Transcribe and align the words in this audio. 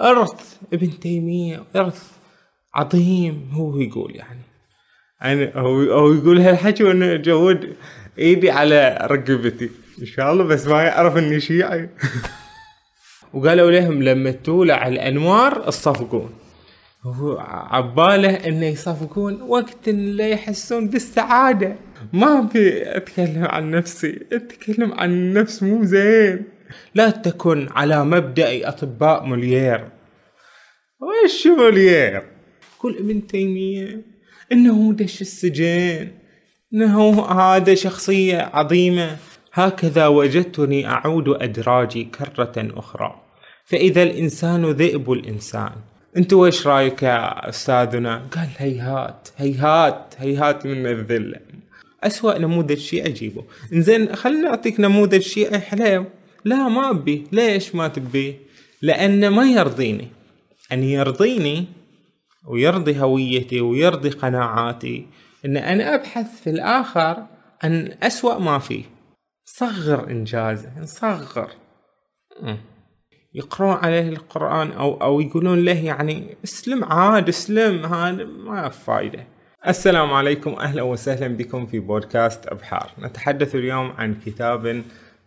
إرث 0.00 0.56
ابن 0.72 1.00
تيمية 1.00 1.64
إرث 1.76 2.02
عظيم 2.74 3.50
هو 3.52 3.80
يقول 3.80 4.16
يعني. 4.16 4.40
أنا 5.22 5.52
هو 5.60 5.80
هو 5.82 6.12
يقول 6.12 6.40
هالحكي 6.40 6.84
وأنا 6.84 7.16
جود 7.16 7.76
إيدي 8.18 8.50
على 8.50 8.98
رقبتي. 9.02 9.70
إن 10.00 10.06
شاء 10.06 10.32
الله 10.32 10.44
بس 10.44 10.66
ما 10.66 10.82
يعرف 10.82 11.16
إني 11.16 11.40
شيعي. 11.40 11.90
وقالوا 13.34 13.70
لهم 13.70 14.02
لما 14.02 14.30
تولع 14.30 14.88
الأنوار 14.88 15.68
الصفقون 15.68 16.30
هو 17.02 17.38
عباله 17.70 18.30
إنه 18.30 18.66
يصفقون 18.66 19.42
وقت 19.42 19.88
اللي 19.88 20.30
يحسون 20.30 20.88
بالسعادة. 20.88 21.76
ما 22.12 22.38
أبي 22.38 22.96
أتكلم 22.96 23.44
عن 23.44 23.70
نفسي 23.70 24.26
أتكلم 24.32 24.92
عن 24.92 25.10
النفس 25.10 25.62
مو 25.62 25.84
زين. 25.84 26.55
لا 26.94 27.10
تكن 27.10 27.68
على 27.70 28.04
مبدأ 28.04 28.68
أطباء 28.68 29.24
موليير. 29.24 29.88
وش 31.00 31.46
موليير؟ 31.46 32.22
كل 32.78 32.96
ابن 32.98 33.26
تيمية 33.26 34.02
إنه 34.52 34.92
دش 34.92 35.20
السجن 35.20 36.08
إنه 36.74 37.26
هذا 37.26 37.74
شخصية 37.74 38.50
عظيمة. 38.52 39.16
هكذا 39.52 40.06
وجدتني 40.06 40.86
أعود 40.86 41.28
أدراجي 41.28 42.04
كرة 42.04 42.52
أخرى. 42.56 43.20
فإذا 43.64 44.02
الإنسان 44.02 44.64
ذئب 44.70 45.12
الإنسان. 45.12 45.72
أنتوا 46.16 46.46
وش 46.46 46.66
رأيك 46.66 47.02
يا 47.02 47.48
أستاذنا؟ 47.48 48.22
قال 48.32 48.48
هيهات 48.56 49.28
هيهات 49.36 50.14
هيهات 50.18 50.66
من 50.66 50.86
الذلة. 50.86 51.40
أسوأ 52.04 52.38
نموذج 52.38 52.78
شيعي 52.78 53.06
أجيبه. 53.06 53.44
إنزين 53.72 54.16
خلينا 54.16 54.48
نعطيك 54.48 54.80
نموذج 54.80 55.20
شيعي 55.20 55.60
حليو 55.60 56.04
لا 56.46 56.68
ما 56.68 56.90
أبي. 56.90 57.24
ليش 57.32 57.74
ما 57.74 57.88
تبيه 57.88 58.34
لأن 58.82 59.28
ما 59.28 59.44
يرضيني. 59.44 60.08
أن 60.72 60.82
يرضيني 60.82 61.66
ويرضي 62.48 63.00
هويتي 63.00 63.60
ويرضي 63.60 64.10
قناعاتي. 64.10 65.06
أن 65.44 65.56
أنا 65.56 65.94
أبحث 65.94 66.40
في 66.40 66.50
الآخر 66.50 67.26
عن 67.62 67.94
أسوأ 68.02 68.38
ما 68.38 68.58
فيه 68.58 68.84
صغر 69.44 70.10
إنجازه 70.10 70.70
نصغر 70.80 71.50
يقرون 73.34 73.76
عليه 73.76 74.08
القرآن 74.08 74.72
أو 74.72 75.02
أو 75.02 75.20
يقولون 75.20 75.64
له 75.64 75.84
يعني 75.84 76.36
اسلم 76.44 76.84
عاد 76.84 77.28
اسلم 77.28 77.86
هذا 77.86 78.24
ما 78.24 78.68
فايدة. 78.68 79.26
السلام 79.68 80.12
عليكم. 80.12 80.50
أهلا 80.50 80.82
وسهلا 80.82 81.36
بكم 81.36 81.66
في 81.66 81.78
بودكاست 81.78 82.46
أبحار. 82.46 82.90
نتحدث 82.98 83.54
اليوم 83.54 83.92
عن 83.98 84.14
كتاب 84.14 84.82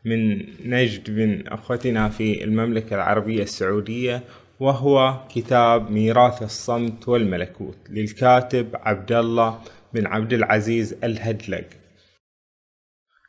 من 0.06 0.46
نجد 0.70 1.12
من 1.12 1.48
أخوتنا 1.48 2.10
في 2.10 2.44
المملكة 2.44 2.96
العربية 2.96 3.44
السعودية 3.44 4.24
وهو 4.60 5.20
كتاب 5.30 5.92
ميراث 5.92 6.44
الصمت 6.44 7.08
والملكوت 7.08 7.78
للكاتب 7.90 8.68
عبد 8.74 9.12
الله 9.12 9.62
بن 9.94 10.08
عبد 10.08 10.34
العزيز 10.34 10.96
الهدلق. 11.04 11.66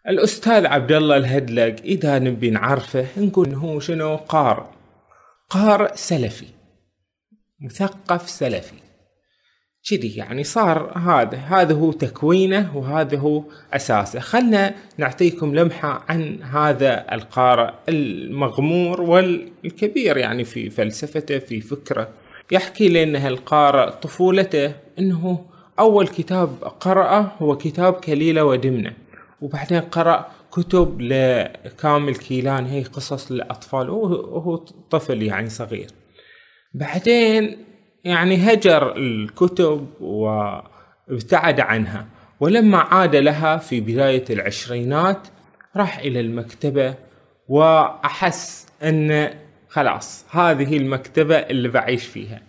الأستاذ 0.09 0.67
عبد 0.67 0.93
الله 0.93 1.17
الهدلق 1.17 1.77
إذا 1.85 2.19
نبي 2.19 2.51
نعرفه 2.51 3.07
نقول 3.17 3.55
هو 3.55 3.81
شنو 3.81 4.17
قارئ 4.17 4.67
قارئ 5.49 5.97
سلفي 5.97 6.47
مثقف 7.61 8.31
سلفي 8.31 8.90
كذي 9.89 10.17
يعني 10.17 10.45
صار 10.45 10.99
هذا 10.99 11.39
هذا 11.39 11.75
هو 11.75 11.93
تكوينه 11.93 12.77
وهذا 12.77 13.19
هو 13.19 13.45
أساسه. 13.73 14.21
خلنا 14.21 14.75
نعطيكم 14.99 15.55
لمحة 15.55 16.05
عن 16.09 16.43
هذا 16.43 17.15
القارئ 17.15 17.73
المغمور 17.89 19.01
والكبير 19.01 20.17
يعني 20.17 20.45
في 20.45 20.71
فلسفته 20.71 21.39
في 21.39 21.61
فكره. 21.61 22.09
يحكي 22.51 22.89
لنا 22.89 23.29
القارئ 23.29 23.91
طفولته 23.91 24.73
إنه 24.99 25.47
أول 25.79 26.09
كتاب 26.09 26.65
قرأه 26.81 27.33
هو 27.39 27.57
كتاب 27.57 27.93
كليلة 27.93 28.45
ودمنة. 28.45 28.93
وبعدين 29.41 29.81
قرأ 29.81 30.31
كتب 30.53 31.01
لكامل 31.01 32.15
كيلان 32.15 32.67
هي 32.67 32.83
قصص 32.83 33.33
للأطفال 33.33 33.91
وهو 33.91 34.57
طفل 34.91 35.23
يعني 35.23 35.49
صغير. 35.49 35.91
بعدين 36.75 37.70
يعني 38.05 38.53
هجر 38.53 38.97
الكتب 38.97 39.87
وابتعد 40.01 41.61
عنها. 41.61 42.07
ولما 42.41 42.79
عاد 42.79 43.17
لها 43.17 43.57
في 43.57 43.81
بداية 43.81 44.25
العشرينات 44.31 45.29
راح 45.77 45.99
إلى 45.99 46.21
المكتبة 46.21 46.95
وأحس 47.49 48.67
أن 48.83 49.31
خلاص 49.69 50.27
هذه 50.31 50.77
المكتبة 50.77 51.37
اللي 51.37 51.69
بعيش 51.69 52.07
فيها. 52.07 52.43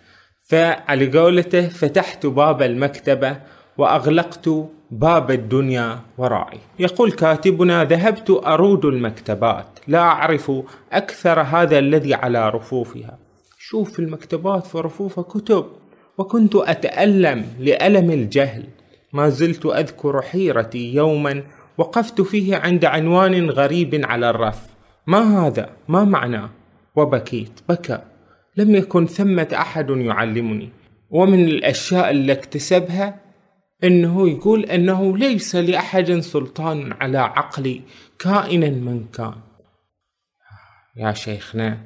فعلى 0.48 1.18
قولته 1.18 1.68
فتحت 1.68 2.26
باب 2.26 2.62
المكتبة 2.62 3.36
وأغلقت 3.78 4.48
باب 4.90 5.30
الدنيا 5.30 6.00
ورائي. 6.18 6.60
يقول 6.78 7.12
كاتبنا 7.12 7.84
ذهبت 7.84 8.30
أرود 8.30 8.84
المكتبات. 8.84 9.78
لا 9.88 9.98
أعرف 9.98 10.52
أكثر 10.92 11.40
هذا 11.40 11.78
الذي 11.78 12.14
على 12.14 12.50
رفوفها. 12.50 13.18
شوف 13.72 13.98
المكتبات 13.98 14.66
في 14.66 14.78
رفوفها 14.78 15.24
كتب 15.24 15.66
وكنت 16.18 16.56
أتألم 16.56 17.46
لألم 17.58 18.10
الجهل. 18.10 18.64
ما 19.12 19.28
زلت 19.28 19.66
أذكر 19.66 20.22
حيرتي 20.22 20.94
يوما 20.94 21.44
وقفت 21.78 22.20
فيه 22.20 22.56
عند 22.56 22.84
عنوان 22.84 23.50
غريب 23.50 24.00
على 24.04 24.30
الرف. 24.30 24.66
ما 25.06 25.46
هذا؟ 25.46 25.70
ما 25.88 26.04
معناه 26.04 26.50
وبكيت. 26.96 27.60
بكى. 27.68 27.98
لم 28.56 28.74
يكن 28.74 29.06
ثمة 29.06 29.48
أحد 29.52 29.90
يعلمني. 29.90 30.68
ومن 31.10 31.44
الأشياء 31.44 32.10
اللي 32.10 32.32
اكتسبها 32.32 33.20
إنه 33.84 34.28
يقول 34.28 34.64
إنه 34.64 35.16
ليس 35.16 35.56
لأحد 35.56 36.12
سلطان 36.12 36.92
على 37.00 37.18
عقلي 37.18 37.80
كائنا 38.18 38.70
من 38.70 39.04
كان. 39.12 39.34
يا 40.96 41.12
شيخنا 41.12 41.78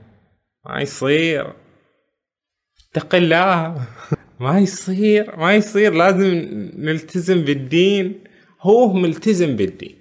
ما 0.66 0.80
يصير. 0.80 1.65
اتق 2.96 3.14
الله 3.14 3.74
ما 4.40 4.58
يصير 4.58 5.36
ما 5.36 5.54
يصير. 5.54 5.94
لازم 5.94 6.32
نلتزم 6.76 7.44
بالدين. 7.44 8.20
هو 8.62 8.92
ملتزم 8.92 9.56
بالدين. 9.56 9.96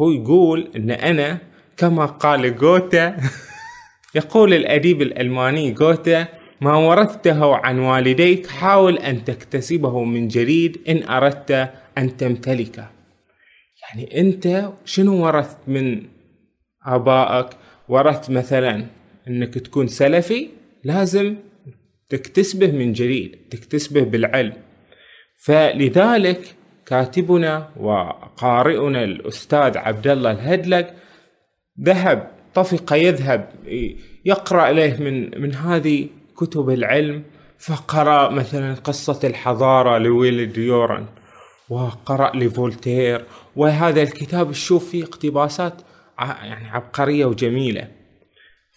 هو 0.00 0.10
يقول 0.10 0.70
إن 0.76 0.90
أنا 0.90 1.38
كما 1.76 2.06
قال 2.06 2.56
جوتا 2.56 3.16
يقول 4.20 4.54
الأديب 4.54 5.02
الألماني 5.02 5.70
جوتا 5.72 6.28
ما 6.60 6.76
ورثته 6.76 7.56
عن 7.56 7.78
والديك 7.78 8.46
حاول 8.46 8.98
أن 8.98 9.24
تكتسبه 9.24 10.04
من 10.04 10.28
جديد 10.28 10.80
إن 10.88 11.02
أردت 11.08 11.70
أن 11.98 12.16
تمتلكه. 12.16 12.90
يعني 13.82 14.20
أنت 14.20 14.70
شنو 14.84 15.26
ورثت 15.26 15.58
من 15.66 16.02
آبائك؟ 16.86 17.46
ورثت 17.88 18.30
مثلا 18.30 18.86
أنك 19.28 19.54
تكون 19.54 19.86
سلفي؟ 19.86 20.48
لازم 20.84 21.36
تكتسبه 22.12 22.70
من 22.70 22.92
جديد 22.92 23.36
تكتسبه 23.50 24.00
بالعلم 24.00 24.52
فلذلك 25.44 26.54
كاتبنا 26.86 27.68
وقارئنا 27.76 29.04
الأستاذ 29.04 29.78
عبد 29.78 30.06
الله 30.06 30.30
الهدلق 30.30 30.94
ذهب 31.80 32.30
طفق 32.54 32.92
يذهب 32.92 33.48
يقرأ 34.24 34.72
له 34.72 34.96
من 35.00 35.40
من 35.40 35.54
هذه 35.54 36.08
كتب 36.36 36.70
العلم 36.70 37.22
فقرأ 37.58 38.30
مثلا 38.30 38.74
قصة 38.74 39.20
الحضارة 39.24 39.98
لويل 39.98 40.52
ديورانت 40.52 41.06
وقرأ 41.68 42.36
لفولتير 42.36 43.24
وهذا 43.56 44.02
الكتاب 44.02 44.52
تشوف 44.52 44.90
فيه 44.90 45.04
اقتباسات 45.04 45.82
يعني 46.18 46.68
عبقرية 46.68 47.26
وجميلة. 47.26 47.88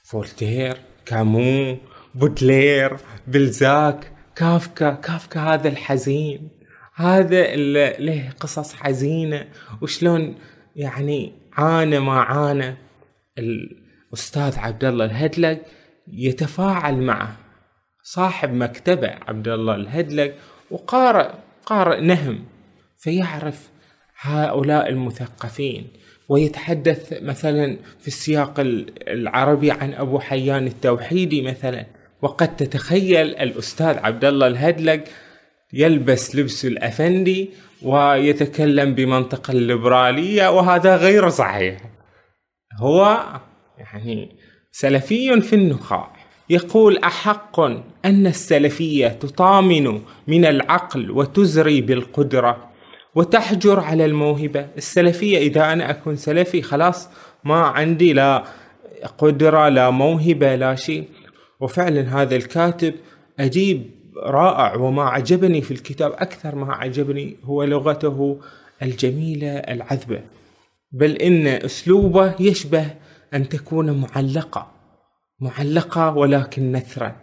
فولتير 0.03 0.77
كامو 1.05 1.77
بودلير 2.15 2.97
بلزاك 3.27 4.11
كافكا 4.35 4.91
كافكا 4.91 5.39
هذا 5.39 5.67
الحزين. 5.67 6.49
هذا 6.95 7.53
اللي 7.53 7.95
له 7.99 8.29
قصص 8.39 8.73
حزينة. 8.73 9.47
وشلون 9.81 10.35
يعني 10.75 11.33
عانى 11.53 11.99
ما 11.99 12.19
عانى 12.19 12.75
الأستاذ 13.37 14.59
عبد 14.59 14.85
الله 14.85 15.05
الهدلق 15.05 15.61
يتفاعل 16.07 16.97
معه. 16.97 17.37
صاحب 18.03 18.53
مكتبة 18.53 19.07
عبد 19.07 19.47
الله 19.47 19.75
الهدلق 19.75 20.33
وقارئ 20.71 21.29
قارئ 21.65 22.01
نهم 22.01 22.45
فيعرف 22.97 23.69
هؤلاء 24.19 24.89
المثقفين. 24.89 25.87
ويتحدث 26.29 27.13
مثلا 27.21 27.77
في 27.99 28.07
السياق 28.07 28.53
العربي 29.07 29.71
عن 29.71 29.93
أبو 29.93 30.19
حيان 30.19 30.67
التوحيدي 30.67 31.41
مثلا. 31.41 31.85
وقد 32.25 32.55
تتخيل 32.55 33.35
الأستاذ 33.35 33.97
عبد 33.97 34.25
الله 34.25 34.47
الهدلق 34.47 35.03
يلبس 35.73 36.35
لبس 36.35 36.65
الأفندي 36.65 37.49
ويتكلم 37.81 38.95
بمنطق 38.95 39.51
الليبرالية 39.51 40.51
وهذا 40.51 40.95
غير 40.95 41.29
صحيح. 41.29 41.81
هو 42.79 43.23
يعني 43.77 44.35
سلفي 44.71 45.41
في 45.41 45.55
النخاع. 45.55 46.15
يقول 46.49 46.97
أحق 46.97 47.59
أن 48.05 48.27
السلفية 48.27 49.07
تطامن 49.07 50.01
من 50.27 50.45
العقل 50.45 51.11
وتزري 51.11 51.81
بالقدرة 51.81 52.69
وتحجر 53.15 53.79
على 53.79 54.05
الموهبة. 54.05 54.67
السلفية 54.77 55.37
إذا 55.37 55.73
أنا 55.73 55.89
أكون 55.89 56.15
سلفي 56.15 56.61
خلاص 56.61 57.09
ما 57.43 57.61
عندي 57.61 58.13
لا 58.13 58.43
قدرة 59.17 59.69
لا 59.69 59.89
موهبة 59.89 60.55
لا 60.55 60.75
شيء. 60.75 61.07
وفعلا 61.59 62.21
هذا 62.21 62.35
الكاتب 62.35 62.93
أجيب 63.39 63.91
رائع 64.17 64.75
وما 64.75 65.03
عجبني 65.03 65.61
في 65.61 65.71
الكتاب 65.71 66.11
أكثر 66.11 66.55
ما 66.55 66.73
عجبني 66.73 67.37
هو 67.43 67.63
لغته 67.63 68.39
الجميلة 68.81 69.57
العذبة. 69.57 70.21
بل 70.91 71.11
إن 71.11 71.47
أسلوبه 71.47 72.35
يشبه 72.39 72.85
أن 73.33 73.49
تكون 73.49 74.01
معلقة 74.01 74.71
معلقة 75.39 76.17
ولكن 76.17 76.71
نثرا. 76.71 77.15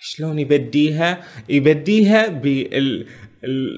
شلون 0.00 0.38
يبديها؟ 0.38 1.24
يبديها 1.48 2.28
بال 2.28 3.06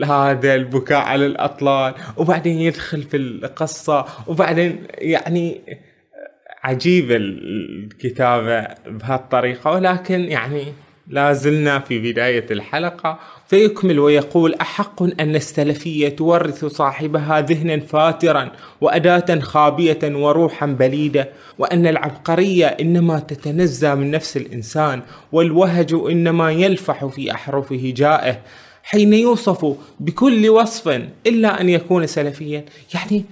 هذا 0.04 0.54
البكاء 0.54 0.98
على 0.98 1.26
الأطلال 1.26 1.94
وبعدين 2.16 2.58
يدخل 2.58 3.02
في 3.02 3.16
القصة 3.16 4.06
وبعدين 4.26 4.86
يعني 4.98 5.60
عجيبة 6.62 7.16
الكتابة 7.16 8.66
بهالطريقة 8.86 9.70
ولكن 9.70 10.20
يعني 10.20 10.64
لا 11.08 11.32
زلنا 11.32 11.78
في 11.78 12.12
بداية 12.12 12.46
الحلقة. 12.50 13.18
فيكمل 13.46 13.98
ويقول 13.98 14.54
أحق 14.54 15.02
أن 15.02 15.36
السلفية 15.36 16.08
تورث 16.08 16.64
صاحبها 16.64 17.40
ذهنا 17.40 17.80
فاترا 17.80 18.50
وأداة 18.80 19.40
خابية 19.40 19.98
وروحا 20.04 20.66
بليدة 20.66 21.28
وأن 21.58 21.86
العبقرية 21.86 22.66
إنما 22.66 23.18
تتنزى 23.18 23.94
من 23.94 24.10
نفس 24.10 24.36
الإنسان 24.36 25.02
والوهج 25.32 25.94
إنما 26.10 26.52
يلفح 26.52 27.06
في 27.06 27.32
أحرف 27.32 27.72
هجائه 27.72 28.38
حين 28.82 29.12
يوصف 29.12 29.76
بكل 30.00 30.48
وصف 30.48 30.88
إلا 31.26 31.60
أن 31.60 31.68
يكون 31.68 32.06
سلفيا 32.06 32.64
يعني 32.94 33.24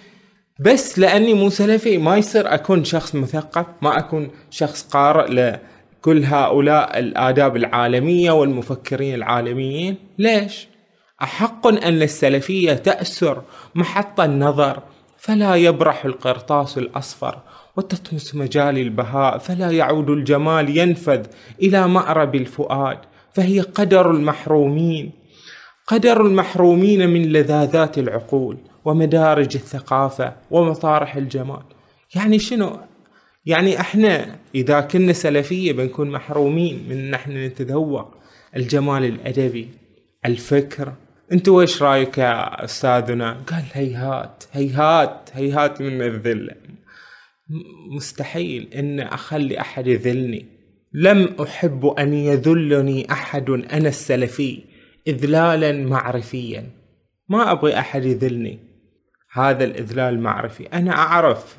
بس 0.60 0.98
لأني 0.98 1.34
مو 1.34 1.50
سلفي 1.50 1.98
ما 1.98 2.16
يصير 2.16 2.54
أكون 2.54 2.84
شخص 2.84 3.14
مثقف 3.14 3.66
ما 3.82 3.98
أكون 3.98 4.30
شخص 4.50 4.82
قارئ 4.82 5.56
كل 6.02 6.24
هؤلاء 6.24 6.98
الآداب 6.98 7.56
العالمية 7.56 8.30
والمفكرين 8.30 9.14
العالميين. 9.14 9.96
ليش؟ 10.18 10.68
أحق 11.22 11.66
أن 11.66 12.02
السلفية 12.02 12.72
تأسر 12.72 13.42
محط 13.74 14.20
النظر 14.20 14.82
فلا 15.18 15.54
يبرح 15.54 16.04
القرطاس 16.04 16.78
الأصفر 16.78 17.38
وتطمس 17.76 18.34
مجال 18.34 18.78
البهاء 18.78 19.38
فلا 19.38 19.70
يعود 19.70 20.10
الجمال 20.10 20.78
ينفذ 20.78 21.26
إلى 21.62 21.88
مأرب 21.88 22.34
الفؤاد 22.34 22.98
فهي 23.32 23.60
قدر 23.60 24.10
المحرومين. 24.10 25.12
قدر 25.86 26.20
المحرومين 26.20 27.08
من 27.10 27.22
لذاذات 27.32 27.98
العقول. 27.98 28.56
ومدارج 28.88 29.56
الثقافة 29.56 30.34
ومطارح 30.50 31.16
الجمال. 31.16 31.62
يعني 32.14 32.38
شنو؟ 32.38 32.80
يعني 33.46 33.80
إحنا 33.80 34.36
إذا 34.54 34.80
كنا 34.80 35.12
سلفية 35.12 35.72
بنكون 35.72 36.10
محرومين 36.10 36.88
من 36.88 36.98
ان 36.98 37.14
إحنا 37.14 37.46
نتذوق 37.46 38.14
الجمال 38.56 39.04
الأدبي 39.04 39.68
الفكر. 40.24 40.92
انت 41.32 41.48
وش 41.48 41.82
رأيك 41.82 42.18
يا 42.18 42.64
أستاذنا؟ 42.64 43.32
قال 43.32 43.64
هيهات 43.72 44.44
هيهات 44.52 45.30
هيهات 45.32 45.80
من 45.80 46.02
الذل. 46.02 46.50
مستحيل 47.96 48.68
إن 48.74 49.00
أخلي 49.00 49.60
أحد 49.60 49.86
يذلني. 49.86 50.46
لم 50.92 51.36
أحب 51.42 51.86
أن 51.86 52.14
يذلني 52.14 53.12
أحد 53.12 53.50
أنا 53.50 53.88
السلفي 53.88 54.62
اذلالا 55.08 55.72
معرفيا. 55.72 56.70
ما 57.28 57.52
أبغي 57.52 57.78
أحد 57.78 58.04
يذلني. 58.04 58.67
هذا 59.32 59.64
الإذلال 59.64 60.20
معرفي 60.20 60.66
أنا 60.66 60.92
أعرف 60.92 61.56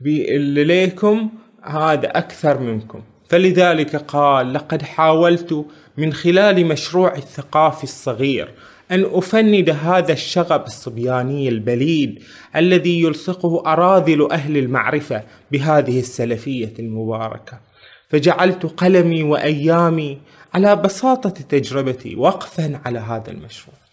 باللي 0.00 0.64
ليكم 0.64 1.30
هذا 1.62 2.18
أكثر 2.18 2.60
منكم. 2.60 3.02
فلذلك 3.28 3.96
قال 3.96 4.52
لقد 4.52 4.82
حاولت 4.82 5.66
من 5.96 6.12
خلال 6.12 6.66
مشروع 6.66 7.14
الثقافي 7.14 7.84
الصغير 7.84 8.48
أن 8.90 9.04
أفند 9.12 9.70
هذا 9.70 10.12
الشغب 10.12 10.66
الصبياني 10.66 11.48
البليد 11.48 12.22
الذي 12.56 13.00
يلصقه 13.00 13.72
أراذل 13.72 14.32
أهل 14.32 14.56
المعرفة 14.56 15.22
بهذه 15.52 16.00
السلفية 16.00 16.72
المباركة. 16.78 17.60
فجعلت 18.08 18.66
قلمي 18.66 19.22
وأيامي 19.22 20.18
على 20.54 20.76
بساطة 20.76 21.30
تجربتي 21.30 22.16
وقفا 22.16 22.80
على 22.84 22.98
هذا 22.98 23.30
المشروع. 23.30 23.87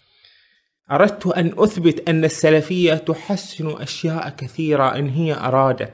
أردت 0.92 1.26
أن 1.26 1.52
أثبت 1.58 2.08
أن 2.08 2.24
السلفية 2.24 2.94
تحسن 2.94 3.68
أشياء 3.68 4.28
كثيرة 4.28 4.96
إن 4.96 5.08
هي 5.08 5.34
أرادت 5.34 5.92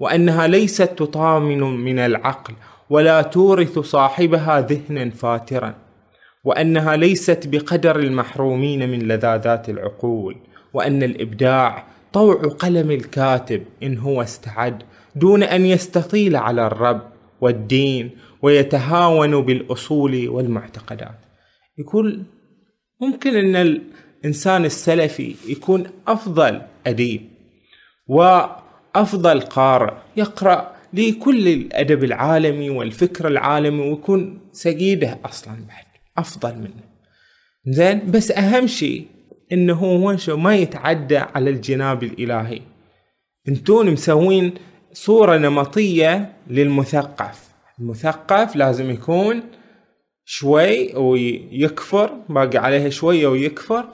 وأنها 0.00 0.46
ليست 0.46 0.82
تطامن 0.82 1.60
من 1.60 1.98
العقل 1.98 2.54
ولا 2.90 3.22
تورث 3.22 3.78
صاحبها 3.78 4.60
ذهنا 4.60 5.10
فاترا 5.10 5.74
وأنها 6.44 6.96
ليست 6.96 7.46
بقدر 7.46 7.98
المحرومين 7.98 8.88
من 8.90 8.98
لذاذات 8.98 9.68
العقول 9.68 10.36
وأن 10.74 11.02
الإبداع 11.02 11.86
طوع 12.12 12.34
قلم 12.34 12.90
الكاتب 12.90 13.64
إن 13.82 13.98
هو 13.98 14.22
استعد 14.22 14.82
دون 15.16 15.42
أن 15.42 15.66
يستطيل 15.66 16.36
على 16.36 16.66
الرب 16.66 17.02
والدين 17.40 18.10
ويتهاون 18.42 19.40
بالأصول 19.40 20.28
والمعتقدات. 20.28 21.18
يقول 21.78 22.22
ممكن 23.00 23.36
أن 23.56 23.80
الإنسان 24.24 24.64
السلفي 24.64 25.34
يكون 25.48 25.86
أفضل 26.08 26.62
أديب 26.86 27.22
وأفضل 28.06 29.40
قارئ 29.40 29.94
يقرأ 30.16 30.74
لكل 30.92 31.48
الأدب 31.48 32.04
العالمي 32.04 32.70
والفكر 32.70 33.28
العالمي 33.28 33.88
ويكون 33.88 34.38
سيده 34.52 35.18
أصلا 35.24 35.54
بعد 35.54 35.84
أفضل 36.18 36.54
منه. 36.54 36.82
زين 37.66 38.10
بس 38.10 38.30
أهم 38.30 38.66
شيء 38.66 39.06
إنه 39.52 39.74
هو 39.74 40.16
شو 40.16 40.36
ما 40.36 40.56
يتعدى 40.56 41.18
على 41.18 41.50
الجناب 41.50 42.02
الإلهي. 42.02 42.60
أنتون 43.48 43.90
مسوين 43.90 44.54
صورة 44.92 45.36
نمطية 45.36 46.32
للمثقف. 46.50 47.48
المثقف 47.80 48.56
لازم 48.56 48.90
يكون 48.90 49.42
شوي 50.24 50.94
ويكفر 50.96 52.10
باقي 52.28 52.58
عليها 52.58 52.88
شوية 52.88 53.26
ويكفر. 53.26 53.84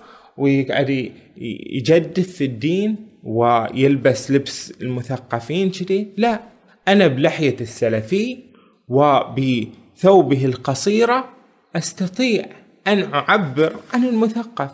ويقعد 0.41 1.13
يجدف 1.73 2.33
في 2.33 2.45
الدين 2.45 2.97
ويلبس 3.23 4.31
لبس 4.31 4.73
المثقفين 4.83 5.71
كذي. 5.71 6.09
لا 6.17 6.41
أنا 6.89 7.07
بلحية 7.07 7.57
السلفي 7.61 8.39
وبثوبه 8.89 10.45
القصيرة 10.45 11.29
أستطيع 11.77 12.47
أن 12.87 13.03
أعبر 13.15 13.77
عن 13.95 14.05
المثقف. 14.05 14.71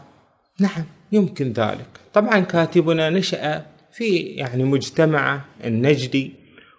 نعم 0.60 0.84
يمكن 1.12 1.52
ذلك. 1.52 1.88
طبعا 2.14 2.40
كاتبنا 2.40 3.10
نشأ 3.10 3.66
في 3.92 4.16
يعني 4.16 4.64
مجتمعه 4.64 5.44
النجدي 5.64 6.32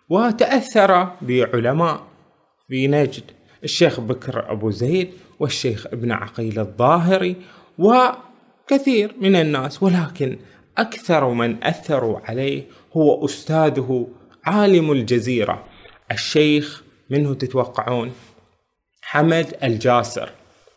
وتأثر 0.10 1.12
بعلماء 1.22 2.03
في 2.67 2.88
نجد 2.88 3.24
الشيخ 3.63 4.00
بكر 4.00 4.51
أبو 4.51 4.72
زيد 4.72 5.10
والشيخ 5.39 5.88
ابن 5.88 6.12
عقيل 6.12 6.60
الظاهري 6.60 7.36
و 7.77 7.94
كثير 8.67 9.15
من 9.21 9.36
الناس 9.36 9.83
ولكن 9.83 10.38
أكثر 10.77 11.29
من 11.29 11.63
أثروا 11.63 12.19
عليه 12.25 12.63
هو 12.97 13.25
أستاذه 13.25 14.07
عالم 14.45 14.91
الجزيرة 14.91 15.63
الشيخ 16.12 16.83
منه 17.09 17.33
تتوقعون 17.33 18.12
حمد 19.01 19.53
الجاسر 19.63 20.29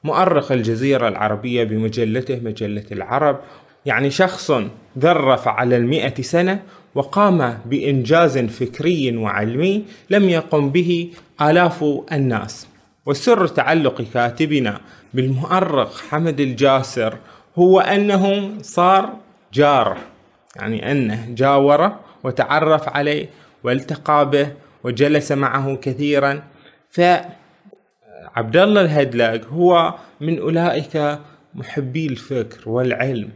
مؤرخ 0.04 0.52
الجزيرة 0.52 1.08
العربية 1.08 1.64
بمجلته 1.64 2.40
مجلة 2.44 2.84
العرب 2.92 3.40
يعني 3.86 4.10
شخص 4.10 4.52
ذرف 4.98 5.48
على 5.48 5.76
المئة 5.76 6.22
سنة 6.22 6.62
وقام 6.94 7.58
بإنجاز 7.66 8.38
فكري 8.38 9.16
وعلمي 9.16 9.84
لم 10.10 10.28
يقم 10.28 10.70
به 10.70 11.10
آلاف 11.42 11.84
الناس. 12.12 12.66
وسر 13.06 13.46
تعلق 13.46 14.02
كاتبنا 14.14 14.80
بالمؤرخ 15.14 16.08
حمد 16.08 16.40
الجاسر 16.40 17.18
هو 17.58 17.80
أنه 17.80 18.52
صار 18.62 19.16
جاره 19.52 19.96
يعني 20.56 20.92
أنه 20.92 21.26
جاوره 21.28 22.00
وتعرف 22.24 22.88
عليه 22.88 23.28
والتقى 23.64 24.30
به 24.30 24.52
وجلس 24.84 25.32
معه 25.32 25.76
كثيرا. 25.76 26.42
فعبد 26.90 28.56
الله 28.56 28.80
الهدلق 28.80 29.48
هو 29.48 29.94
من 30.20 30.38
أولئك 30.38 31.18
محبي 31.54 32.06
الفكر 32.06 32.68
والعلم 32.68 33.30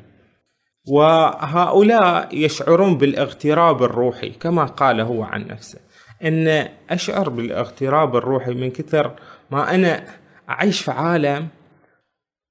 وهؤلاء 0.89 2.29
يشعرون 2.33 2.99
بالاغتراب 2.99 3.83
الروحي 3.83 4.31
كما 4.31 4.65
قال 4.65 5.01
هو 5.01 5.23
عن 5.23 5.47
نفسه. 5.47 5.79
إن 6.25 6.69
أشعر 6.91 7.29
بالاغتراب 7.29 8.17
الروحي 8.17 8.55
من 8.55 8.71
كثر 8.71 9.13
ما 9.51 9.75
أنا 9.75 10.05
أعيش 10.51 10.81
في 10.81 10.91
عالم 10.91 11.49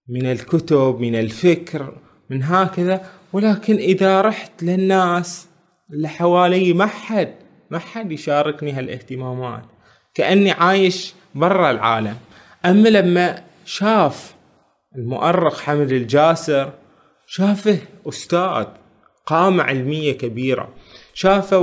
من 0.09 0.25
الكتب 0.25 0.97
من 0.99 1.15
الفكر 1.15 1.93
من 2.29 2.43
هكذا. 2.43 3.05
ولكن 3.33 3.75
إذا 3.75 4.21
رحت 4.21 4.63
للناس 4.63 5.47
اللي 5.93 6.07
حوالي 6.07 6.73
ما 6.73 6.85
حد 6.85 7.35
ما 7.71 7.79
حد 7.79 8.11
يشاركني 8.11 8.71
هالاهتمامات. 8.71 9.63
كأني 10.13 10.51
عايش 10.51 11.13
برا 11.35 11.71
العالم. 11.71 12.17
أما 12.65 12.89
لما 12.89 13.43
شاف 13.65 14.35
المؤرخ 14.95 15.61
حمد 15.61 15.91
الجاسر 15.91 16.73
شافه 17.27 17.77
أستاذ 18.09 18.65
قامة 19.25 19.63
علمية 19.63 20.17
كبيرة. 20.17 20.69
شافه 21.13 21.59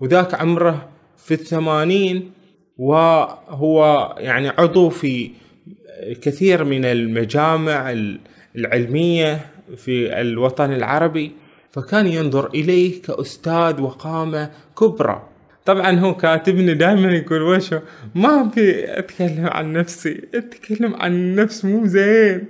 وذاك 0.00 0.34
عمره 0.34 0.88
في 1.16 1.34
الثمانين 1.34 2.32
وهو 2.78 4.14
يعني 4.18 4.48
عضو 4.48 4.88
في 4.88 5.30
كثير 6.22 6.64
من 6.64 6.84
المجامع 6.84 7.94
العلمية 8.56 9.40
في 9.76 10.20
الوطن 10.20 10.72
العربي 10.72 11.32
فكان 11.70 12.06
ينظر 12.06 12.46
إليه 12.46 13.02
كأستاذ 13.02 13.80
وقامة 13.80 14.50
كبرى. 14.78 15.28
طبعا 15.64 15.98
هو 15.98 16.16
كاتبني 16.16 16.74
دائما 16.74 17.12
يقول 17.12 17.42
وشو؟ 17.42 17.78
ما 18.14 18.40
أبي 18.40 18.98
أتكلم 18.98 19.46
عن 19.46 19.72
نفسي 19.72 20.20
أتكلم 20.34 20.94
عن 20.94 21.12
النفس 21.12 21.64
مو 21.64 21.86
زين 21.86 22.44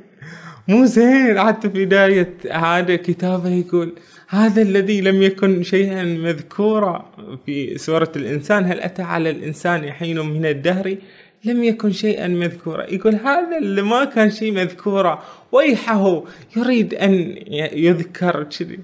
مو 0.68 0.84
زين. 0.84 1.40
حتى 1.40 1.70
في 1.70 1.84
بداية 1.84 2.34
هذا 2.50 2.96
كتابه 2.96 3.48
يقول 3.48 3.94
هذا 4.28 4.62
الذي 4.62 5.00
لم 5.00 5.22
يكن 5.22 5.62
شيئا 5.62 6.04
مذكورا 6.04 7.12
في 7.46 7.78
سورة 7.78 8.12
الإنسان 8.16 8.64
هل 8.64 8.80
أتى 8.80 9.02
على 9.02 9.30
الإنسان 9.30 9.92
حين 9.92 10.20
من 10.20 10.46
الدهر؟ 10.46 10.96
لم 11.44 11.64
يكن 11.64 11.92
شيئا 11.92 12.28
مذكورا. 12.28 12.92
يقول 12.92 13.14
هذا 13.14 13.58
اللي 13.58 13.82
ما 13.82 14.04
كان 14.04 14.30
شيء 14.30 14.52
مذكورا. 14.52 15.22
ويحه 15.52 16.22
يريد 16.56 16.94
أن 16.94 17.34
يذكر 17.72 18.42
كذي. 18.42 18.78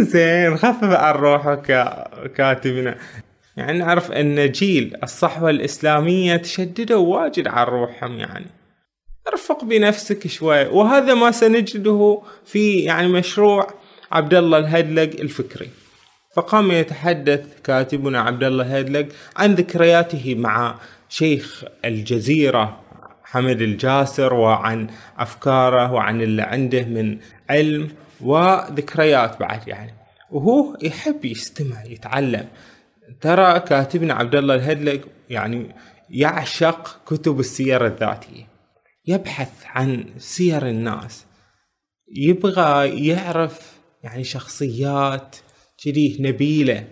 زين 0.00 0.56
خفف 0.56 0.84
عن 0.84 1.14
روحك 1.14 1.66
كاتبنا. 2.36 2.94
يعني 3.56 3.78
نعرف 3.78 4.12
أن 4.12 4.52
جيل 4.52 4.96
الصحوة 5.02 5.50
الإسلامية 5.50 6.36
تشددوا 6.36 7.16
واجد 7.16 7.48
على 7.48 7.70
روحهم 7.70 8.18
يعني. 8.18 8.46
ارفق 9.28 9.64
بنفسك 9.64 10.26
شوي. 10.26 10.66
وهذا 10.66 11.14
ما 11.14 11.30
سنجده 11.30 12.22
في 12.44 12.78
يعني 12.78 13.08
مشروع 13.08 13.74
عبد 14.12 14.34
الله 14.34 14.58
الهدلق 14.58 15.20
الفكري. 15.20 15.68
فقام 16.36 16.70
يتحدث 16.70 17.60
كاتبنا 17.64 18.20
عبد 18.20 18.44
الله 18.44 18.64
الهدلق 18.64 19.08
عن 19.36 19.54
ذكرياته 19.54 20.34
مع 20.34 20.74
شيخ 21.08 21.64
الجزيرة 21.84 22.80
حمد 23.24 23.62
الجاسر 23.62 24.34
وعن 24.34 24.86
أفكاره 25.18 25.92
وعن 25.92 26.22
اللي 26.22 26.42
عنده 26.42 26.84
من 26.84 27.18
علم 27.50 27.88
وذكريات 28.20 29.40
بعد 29.40 29.68
يعني. 29.68 29.94
وهو 30.30 30.76
يحب 30.82 31.24
يستمع 31.24 31.84
يتعلم. 31.84 32.48
ترى 33.20 33.60
كاتبنا 33.60 34.14
عبد 34.14 34.34
الله 34.34 34.54
الهدلق 34.54 35.00
يعني 35.30 35.74
يعشق 36.10 37.00
كتب 37.06 37.40
السير 37.40 37.86
الذاتية. 37.86 38.46
يبحث 39.06 39.64
عن 39.66 40.04
سير 40.18 40.68
الناس. 40.68 41.24
يبغى 42.16 43.06
يعرف 43.06 43.78
يعني 44.02 44.24
شخصيات 44.24 45.36
كذي 45.84 46.16
نبيلة. 46.20 46.84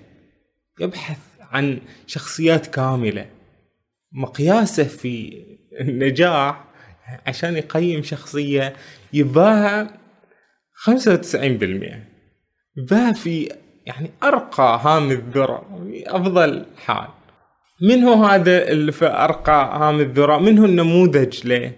يبحث 0.81 1.19
عن 1.41 1.81
شخصيات 2.07 2.67
كاملة. 2.67 3.27
مقياسه 4.15 4.85
في 4.85 5.45
النجاح 5.81 6.65
عشان 7.27 7.57
يقيم 7.57 8.03
شخصية 8.03 8.77
يباها 9.13 9.99
خمسة 10.73 11.13
وتسعين 11.13 11.59
بالمئة. 11.59 12.03
يباها 12.77 13.13
في 13.13 13.53
يعني 13.87 14.11
أرقى 14.23 14.81
هام 14.83 15.11
الذرة 15.11 15.87
أفضل 16.07 16.67
حال. 16.77 17.09
من 17.83 18.05
هو 18.05 18.25
هذا 18.25 18.69
اللي 18.69 18.93
في 18.93 19.07
أرقى 19.07 19.79
هام 19.81 20.01
الذرة؟ 20.01 20.39
من 20.39 20.59
هو 20.59 20.65
النموذج 20.65 21.47
له؟ 21.47 21.73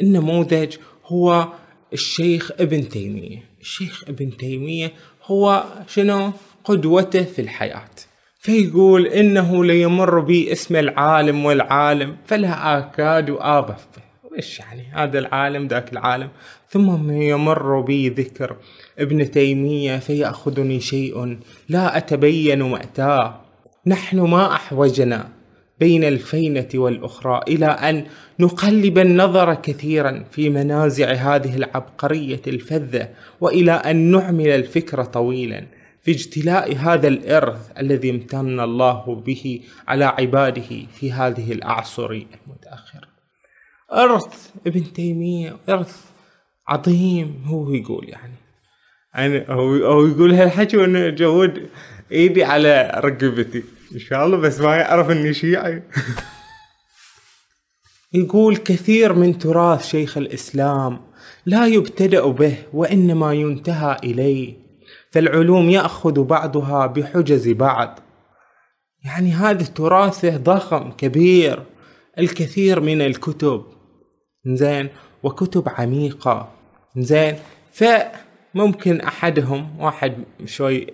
النموذج 0.00 0.76
هو 1.04 1.48
الشيخ 1.92 2.52
ابن 2.60 2.88
تيمية. 2.88 3.42
الشيخ 3.60 4.04
ابن 4.08 4.36
تيمية 4.36 4.92
هو 5.24 5.64
شنو؟ 5.88 6.32
قدوته 6.64 7.24
في 7.24 7.42
الحياة. 7.42 7.90
فيقول 8.46 9.06
إنه 9.06 9.64
ليمر 9.64 10.20
بي 10.20 10.52
اسم 10.52 10.76
العالم 10.76 11.44
والعالم 11.44 12.16
فلا 12.26 12.78
آكاد 12.78 13.36
آبف 13.38 13.86
به 13.96 14.02
وإيش 14.30 14.58
يعني؟ 14.58 14.82
هذا 14.92 15.18
العالم 15.18 15.66
ذاك 15.66 15.92
العالم. 15.92 16.28
ثم 16.68 17.10
يمر 17.10 17.80
بي 17.80 18.08
ذكر 18.08 18.56
ابن 18.98 19.30
تيمية 19.30 19.96
فيأخذني 19.96 20.80
شيء 20.80 21.38
لا 21.68 21.96
أتبين 21.96 22.62
مأتاه. 22.62 23.40
نحن 23.86 24.20
ما 24.20 24.52
أحوجنا 24.52 25.28
بين 25.80 26.04
الفينة 26.04 26.68
والأخرى 26.74 27.40
إلى 27.48 27.66
أن 27.66 28.04
نقلب 28.40 28.98
النظر 28.98 29.54
كثيرا 29.54 30.24
في 30.30 30.50
منازع 30.50 31.12
هذه 31.12 31.56
العبقرية 31.56 32.42
الفذة 32.46 33.08
وإلى 33.40 33.72
أن 33.72 33.96
نعمل 34.10 34.48
الفكر 34.48 35.04
طويلا. 35.04 35.66
في 36.06 36.12
اجتلاء 36.12 36.76
هذا 36.76 37.08
الإرث 37.08 37.70
الذي 37.78 38.10
امتن 38.10 38.60
الله 38.60 39.22
به 39.26 39.60
على 39.88 40.04
عباده 40.04 40.86
في 40.94 41.12
هذه 41.12 41.52
الأعصر 41.52 42.10
المتأخرة. 42.10 43.08
إرث 43.92 44.50
ابن 44.66 44.92
تيمية 44.92 45.56
إرث 45.68 46.04
عظيم 46.68 47.42
هو 47.44 47.72
يقول 47.72 48.08
يعني. 48.08 48.34
أنا 49.16 49.54
هو 49.54 50.06
يقول 50.06 50.34
هالحكي 50.34 50.76
وأنا 50.76 51.10
جود 51.10 51.70
إيدي 52.12 52.44
على 52.44 53.00
رقبتي. 53.04 53.64
إن 53.94 53.98
شاء 53.98 54.26
الله 54.26 54.36
بس 54.36 54.60
ما 54.60 54.76
يعرف 54.76 55.10
إني 55.10 55.34
شيعي. 55.34 55.82
يقول 58.14 58.56
كثير 58.56 59.12
من 59.12 59.38
تراث 59.38 59.86
شيخ 59.86 60.18
الإسلام 60.18 61.00
لا 61.46 61.66
يبتدأ 61.66 62.26
به 62.26 62.56
وإنما 62.72 63.32
ينتهى 63.32 63.96
إليه. 64.04 64.65
فالعلوم 65.10 65.70
يأخذ 65.70 66.22
بعضها 66.22 66.86
بحجز 66.86 67.48
بعض. 67.48 67.98
يعني 69.04 69.32
هذا 69.32 69.64
تراثه 69.64 70.36
ضخم 70.36 70.90
كبير 70.90 71.62
الكثير 72.18 72.80
من 72.80 73.00
الكتب. 73.02 73.64
زين 74.46 74.88
وكتب 75.22 75.68
عميقة. 75.68 76.48
زين 76.96 77.36
فممكن 77.72 79.00
أحدهم 79.00 79.80
واحد 79.80 80.14
شوي 80.44 80.86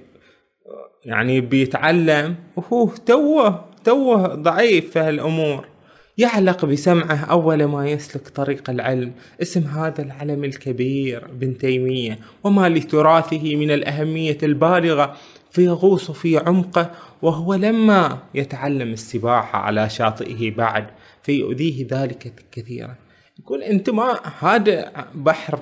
يعني 1.04 1.40
بيتعلم 1.40 2.37
وهو 2.57 2.87
توه 2.87 3.64
توه 3.85 4.35
ضعيف 4.35 4.90
في 4.90 4.99
هالأمور. 4.99 5.72
يعلق 6.19 6.64
بسمعه 6.64 7.25
أول 7.25 7.64
ما 7.64 7.88
يسلك 7.90 8.28
طريق 8.28 8.71
العلم. 8.71 9.12
اسم 9.42 9.61
هذا 9.61 10.02
العلم 10.02 10.45
الكبير 10.45 11.25
ابن 11.25 11.59
تيمية. 11.59 12.19
وما 12.45 12.69
لتراثه 12.69 13.57
من 13.57 13.71
الأهمية 13.71 14.38
البالغة. 14.42 15.16
فيغوص 15.50 16.11
في 16.11 16.38
عمقه 16.38 16.90
وهو 17.23 17.54
لما 17.54 18.19
يتعلم 18.35 18.92
السباحة 18.92 19.59
على 19.59 19.90
شاطئه 19.90 20.50
بعد. 20.50 20.87
فيؤذيه 21.23 21.87
ذلك 21.90 22.47
كثيرا. 22.52 22.95
يقول 23.38 23.62
أنت 23.62 23.90
ما 23.90 24.21
هذا 24.38 24.92
بحر 25.14 25.59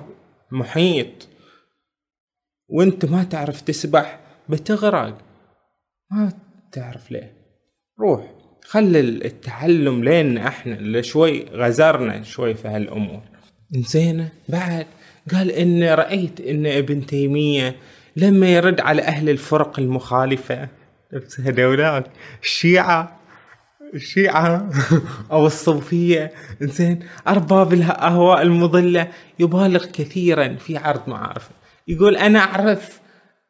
محيط. 0.51 1.27
وأنت 2.69 3.05
ما 3.05 3.23
تعرف 3.23 3.61
تسبح 3.61 4.19
بتغرق. 4.49 5.17
ما 6.11 6.33
تعرف 6.71 7.11
ليه. 7.11 7.33
روح. 7.99 8.40
خلي 8.71 8.99
التعلم 8.99 10.03
لين 10.03 10.37
إحنا 10.37 10.75
اللي 10.75 11.03
شوي 11.03 11.45
غزرنا 11.53 12.23
شوي 12.23 12.53
في 12.53 12.67
هالأمور. 12.67 13.21
زينة 13.71 14.29
بعد 14.49 14.85
قال 15.33 15.51
ان 15.51 15.83
رأيت 15.83 16.41
إن 16.41 16.65
ابن 16.65 17.05
تيمية 17.05 17.75
لما 18.15 18.47
يرد 18.47 18.81
على 18.81 19.01
أهل 19.01 19.29
الفرق 19.29 19.79
المخالفة 19.79 20.67
نفس 21.13 21.39
هذولاك 21.39 22.05
الشيعة 22.43 23.19
الشيعة 23.93 24.69
أو 25.31 25.45
الصوفية 25.45 26.31
زين 26.61 26.99
أرباب 27.27 27.73
الأهواء 27.73 28.41
المضلة 28.41 29.07
يبالغ 29.39 29.85
كثيرا 29.85 30.55
في 30.55 30.77
عرض 30.77 31.01
معارفة. 31.07 31.51
يقول 31.87 32.17
أنا 32.17 32.39
أعرف 32.39 33.00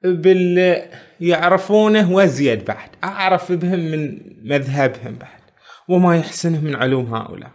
بال 0.03 0.81
يعرفونه 1.19 2.11
وازيد 2.11 2.65
بعد. 2.65 2.89
أعرف 3.03 3.51
بهم 3.51 3.79
من 3.79 4.19
مذهبهم 4.43 5.15
بعد. 5.15 5.41
وما 5.87 6.17
يحسنه 6.17 6.61
من 6.61 6.75
علوم 6.75 7.15
هؤلاء. 7.15 7.51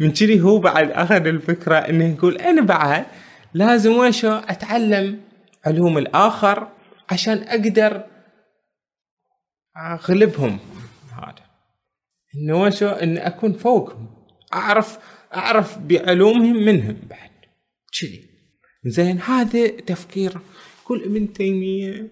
من 0.00 0.12
كذي 0.12 0.40
هو 0.40 0.58
بعد 0.58 0.90
أخذ 0.90 1.26
الفكرة 1.26 1.76
إنه 1.76 2.14
يقول 2.14 2.36
أنا 2.36 2.62
بعد 2.62 3.04
لازم 3.54 3.92
وشو 3.92 4.32
أتعلم 4.32 5.20
علوم 5.66 5.98
الآخر 5.98 6.68
عشان 7.10 7.38
أقدر 7.38 8.04
أغلبهم. 9.76 10.58
هذا. 11.12 11.44
انه 12.36 12.62
وشو 12.62 12.88
إن 12.88 13.18
أكون 13.18 13.52
فوقهم. 13.52 14.08
أعرف 14.54 14.98
أعرف 15.34 15.78
بعلومهم 15.78 16.64
منهم 16.64 16.96
بعد. 17.10 17.30
كذي. 18.00 18.32
زين 18.84 19.20
هذا 19.20 19.66
تفكير 19.66 20.32
كل 20.84 21.02
ابن 21.02 21.32
تيمية. 21.32 22.08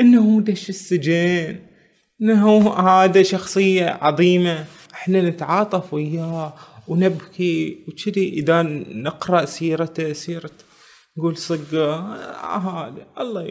إنه 0.00 0.40
دش 0.40 0.68
السجن. 0.68 1.56
إنه 2.22 2.68
هذا 2.68 3.22
شخصية 3.22 3.86
عظيمة. 3.86 4.64
إحنا 4.94 5.30
نتعاطف 5.30 5.94
وياه 5.94 6.54
ونبكي. 6.88 7.78
وكذي 7.88 8.28
إذا 8.28 8.62
نقرأ 8.92 9.44
سيرته 9.44 10.12
سيرة 10.12 10.50
نقول 11.18 11.36
صدق 11.36 11.74
هذا 12.44 13.06
الله 13.20 13.48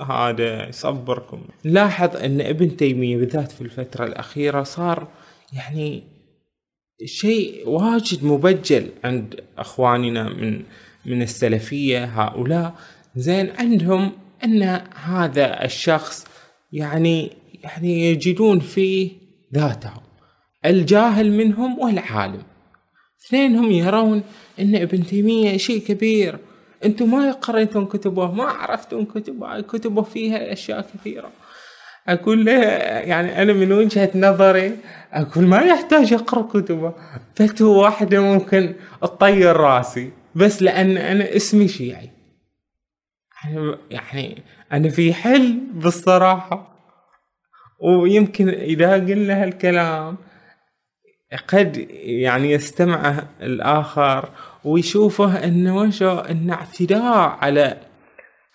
هذا 0.00 0.68
يصبركم. 0.68 1.40
لاحظ 1.64 2.16
إن 2.16 2.40
ابن 2.40 2.76
تيمية 2.76 3.16
بالذات 3.16 3.52
في 3.52 3.60
الفترة 3.60 4.04
الأخيرة 4.04 4.62
صار 4.62 5.08
يعني 5.52 6.02
شيء 7.04 7.68
واجد 7.68 8.24
مبجل 8.24 8.88
عند 9.04 9.40
أخواننا 9.58 10.28
من 10.28 10.62
من 11.06 11.22
السلفية 11.22 12.04
هؤلاء. 12.04 12.74
زين 13.16 13.50
عندهم 13.58 14.12
إن 14.44 14.62
هذا 15.04 15.64
الشخص 15.64 16.26
يعني 16.72 17.32
يعني 17.64 18.10
يجدون 18.10 18.60
فيه 18.60 19.10
ذاته 19.54 19.92
الجاهل 20.66 21.32
منهم 21.32 21.78
والعالم. 21.78 22.42
اثنينهم 23.26 23.70
يرون 23.70 24.22
إن 24.60 24.76
ابن 24.76 25.06
تيمية 25.06 25.56
شيء 25.56 25.78
كبير. 25.78 26.38
أنتم 26.84 27.10
ما 27.10 27.32
قريتم 27.32 27.84
كتبه 27.84 28.32
ما 28.32 28.44
عرفتم 28.44 29.04
كتبه 29.04 29.60
كتبه 29.60 30.02
فيها 30.02 30.52
أشياء 30.52 30.86
كثيرة. 30.94 31.30
أقول 32.08 32.44
له 32.44 32.52
يعني 32.52 33.42
أنا 33.42 33.52
من 33.52 33.72
وجهة 33.72 34.10
نظري 34.14 34.76
أقول 35.12 35.44
ما 35.44 35.60
يحتاج 35.60 36.12
أقرأ 36.12 36.42
كتبه. 36.42 36.94
فتوى 37.34 37.76
واحدة 37.76 38.20
ممكن 38.20 38.74
تطير 39.02 39.56
راسي 39.56 40.10
بس 40.34 40.62
لأن 40.62 40.96
أنا 40.96 41.36
اسمي 41.36 41.68
شيعي. 41.68 42.17
يعني 43.90 44.42
أنا 44.72 44.88
في 44.88 45.14
حل 45.14 45.60
بالصراحة 45.72 46.78
ويمكن 47.80 48.48
إذا 48.48 48.92
قلنا 48.92 49.42
هالكلام 49.42 50.16
قد 51.48 51.86
يعني 52.00 52.50
يستمعه 52.50 53.28
الآخر 53.42 54.28
ويشوفه 54.64 55.44
انه 55.44 55.76
وشو 55.76 56.18
انه 56.18 56.54
اعتداء 56.54 57.38
على 57.40 57.80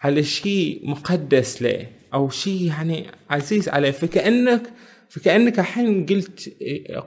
على 0.01 0.23
شيء 0.23 0.89
مقدس 0.89 1.61
له 1.61 1.87
أو 2.13 2.29
شيء 2.29 2.67
يعني 2.67 3.05
عزيز 3.29 3.69
عليه. 3.69 3.91
فكأنك 3.91 4.61
فكأنك 5.09 5.59
الحين 5.59 6.05
قلت 6.05 6.55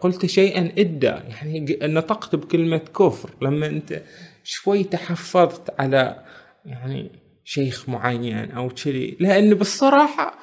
قلت 0.01 0.27
شيئا 0.27 0.73
إدى. 0.79 1.07
يعني 1.07 1.79
نطقت 1.83 2.37
بكلمة 2.37 2.79
كفر. 2.79 3.31
لما 3.43 3.67
أنت 3.67 4.03
شوي 4.45 4.85
تحفظت 4.85 5.81
على 5.81 6.25
يعني 6.65 7.26
شيخ 7.49 7.89
معين 7.89 8.51
أو 8.51 8.69
كذي. 8.69 9.17
لأن 9.21 9.55
بالصراحة 9.55 10.39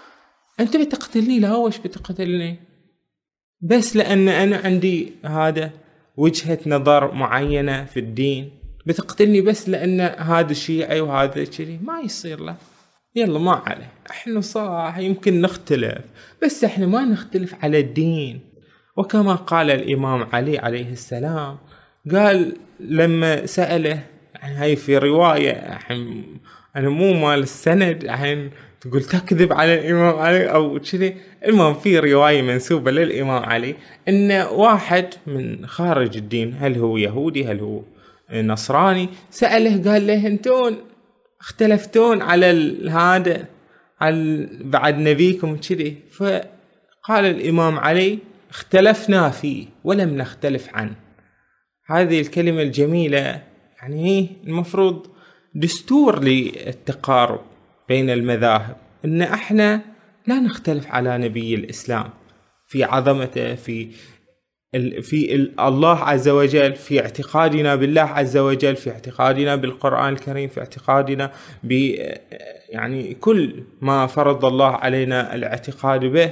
أنت 0.60 0.78
بتقتلني 0.78 1.40
لا 1.40 1.56
وش 1.56 1.78
بتقتلني؟ 1.78 2.60
بس 3.62 3.96
لأن 3.96 4.30
أنا 4.30 4.58
عندي 4.58 5.12
هذا 5.26 5.72
وجهة 6.18 6.60
نظر 6.66 7.12
معينة 7.12 7.86
في 7.86 8.00
الدين. 8.00 8.52
بتقتلني 8.86 9.42
بس 9.42 9.70
لأن 9.70 10.02
هذا 10.02 10.54
شيعي 10.54 11.02
وهذا 11.02 11.46
كذي. 11.46 11.80
ما 11.84 12.00
يصير 12.00 12.40
له. 12.40 12.56
يلا 13.16 13.40
ما 13.40 13.52
عليه. 13.52 13.92
إحنا 14.10 14.42
صح 14.42 14.96
يمكن 14.98 15.42
نختلف. 15.42 16.02
بس 16.44 16.64
إحنا 16.64 16.86
ما 16.86 17.06
نختلف 17.06 17.56
على 17.64 17.80
الدين. 17.80 18.40
وكما 18.98 19.36
قال 19.36 19.72
الإمام 19.72 20.30
علي 20.34 20.60
عليه 20.60 20.92
السلام 20.92 21.58
قال 22.12 22.56
لما 22.80 23.46
سأله 23.46 24.04
يعني 24.36 24.56
هاي 24.56 24.76
في 24.76 24.98
الحين 24.98 26.40
أنا 26.76 26.90
مو 26.90 27.14
مال 27.14 27.40
السند 27.40 28.04
الحين 28.04 28.52
تقول 28.82 29.04
تكذب 29.04 29.54
على 29.54 29.74
الإمام 29.74 30.16
علي 30.16 30.46
أو 30.46 30.80
كذي. 30.80 31.16
المهم 31.46 31.74
في 31.74 32.00
رواية 32.00 32.42
منسوبة 32.42 32.92
للإمام 32.92 33.44
علي 33.44 33.76
إن 34.10 34.32
واحد 34.52 35.06
من 35.28 35.68
خارج 35.68 36.18
الدين 36.18 36.56
هل 36.60 36.78
هو 36.78 36.98
يهودي 36.98 37.46
هل 37.46 37.60
هو 37.60 37.82
نصراني 38.34 39.10
سأله 39.30 39.92
قال 39.92 40.08
له 40.08 40.28
أنتون 40.28 40.78
اختلفتون 41.42 42.22
على 42.22 42.78
هذا 42.90 43.46
على 44.02 44.48
بعد 44.62 45.00
نبيكم 45.00 45.58
كذي. 45.58 45.98
فقال 46.12 47.26
الإمام 47.26 47.80
علي 47.80 48.20
اختلفنا 48.50 49.30
فيه 49.30 49.66
ولم 49.84 50.18
نختلف 50.18 50.76
عنه. 50.76 50.96
هذه 51.86 52.22
الكلمة 52.22 52.62
الجميلة 52.62 53.42
يعني 53.82 54.28
المفروض 54.48 55.13
دستور 55.56 56.20
للتقارب 56.24 57.42
بين 57.90 58.10
المذاهب 58.10 58.76
إن 59.06 59.22
إحنا 59.22 59.82
لا 60.28 60.40
نختلف 60.40 60.88
على 60.88 61.18
نبي 61.18 61.56
الإسلام. 61.56 62.10
في 62.68 62.84
عظمته 62.84 63.56
في 63.56 63.88
في 65.02 65.36
الله 65.60 65.98
عز 65.98 66.30
وجل 66.30 66.76
في 66.76 67.02
اعتقادنا 67.02 67.76
بالله 67.76 68.02
عز 68.02 68.38
وجل 68.38 68.76
في 68.76 68.92
اعتقادنا 68.92 69.56
بالقرآن 69.56 70.14
الكريم 70.14 70.50
في 70.50 70.60
اعتقادنا 70.60 71.32
ب 71.64 71.72
يعني 72.70 73.14
كل 73.14 73.64
ما 73.82 74.08
فرض 74.08 74.46
الله 74.46 74.72
علينا 74.76 75.36
الاعتقاد 75.36 76.06
به 76.06 76.32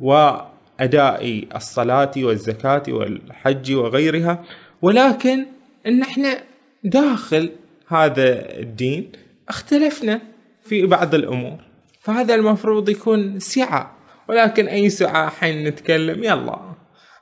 وأداء 0.00 1.44
الصلاة 1.56 2.10
والزكاة 2.16 2.82
والحج 2.88 3.72
وغيرها. 3.74 4.44
ولكن 4.82 5.46
إن 5.86 6.02
إحنا 6.02 6.38
داخل 6.84 7.50
هذا 7.90 8.58
الدين 8.58 9.12
اختلفنا 9.48 10.20
في 10.62 10.86
بعض 10.86 11.14
الأمور 11.14 11.58
فهذا 12.00 12.34
المفروض 12.34 12.88
يكون 12.88 13.40
سعة 13.40 13.96
ولكن 14.28 14.66
أي 14.66 14.90
سعة 14.90 15.30
حين 15.30 15.64
نتكلم؟ 15.64 16.24
يلا. 16.24 16.58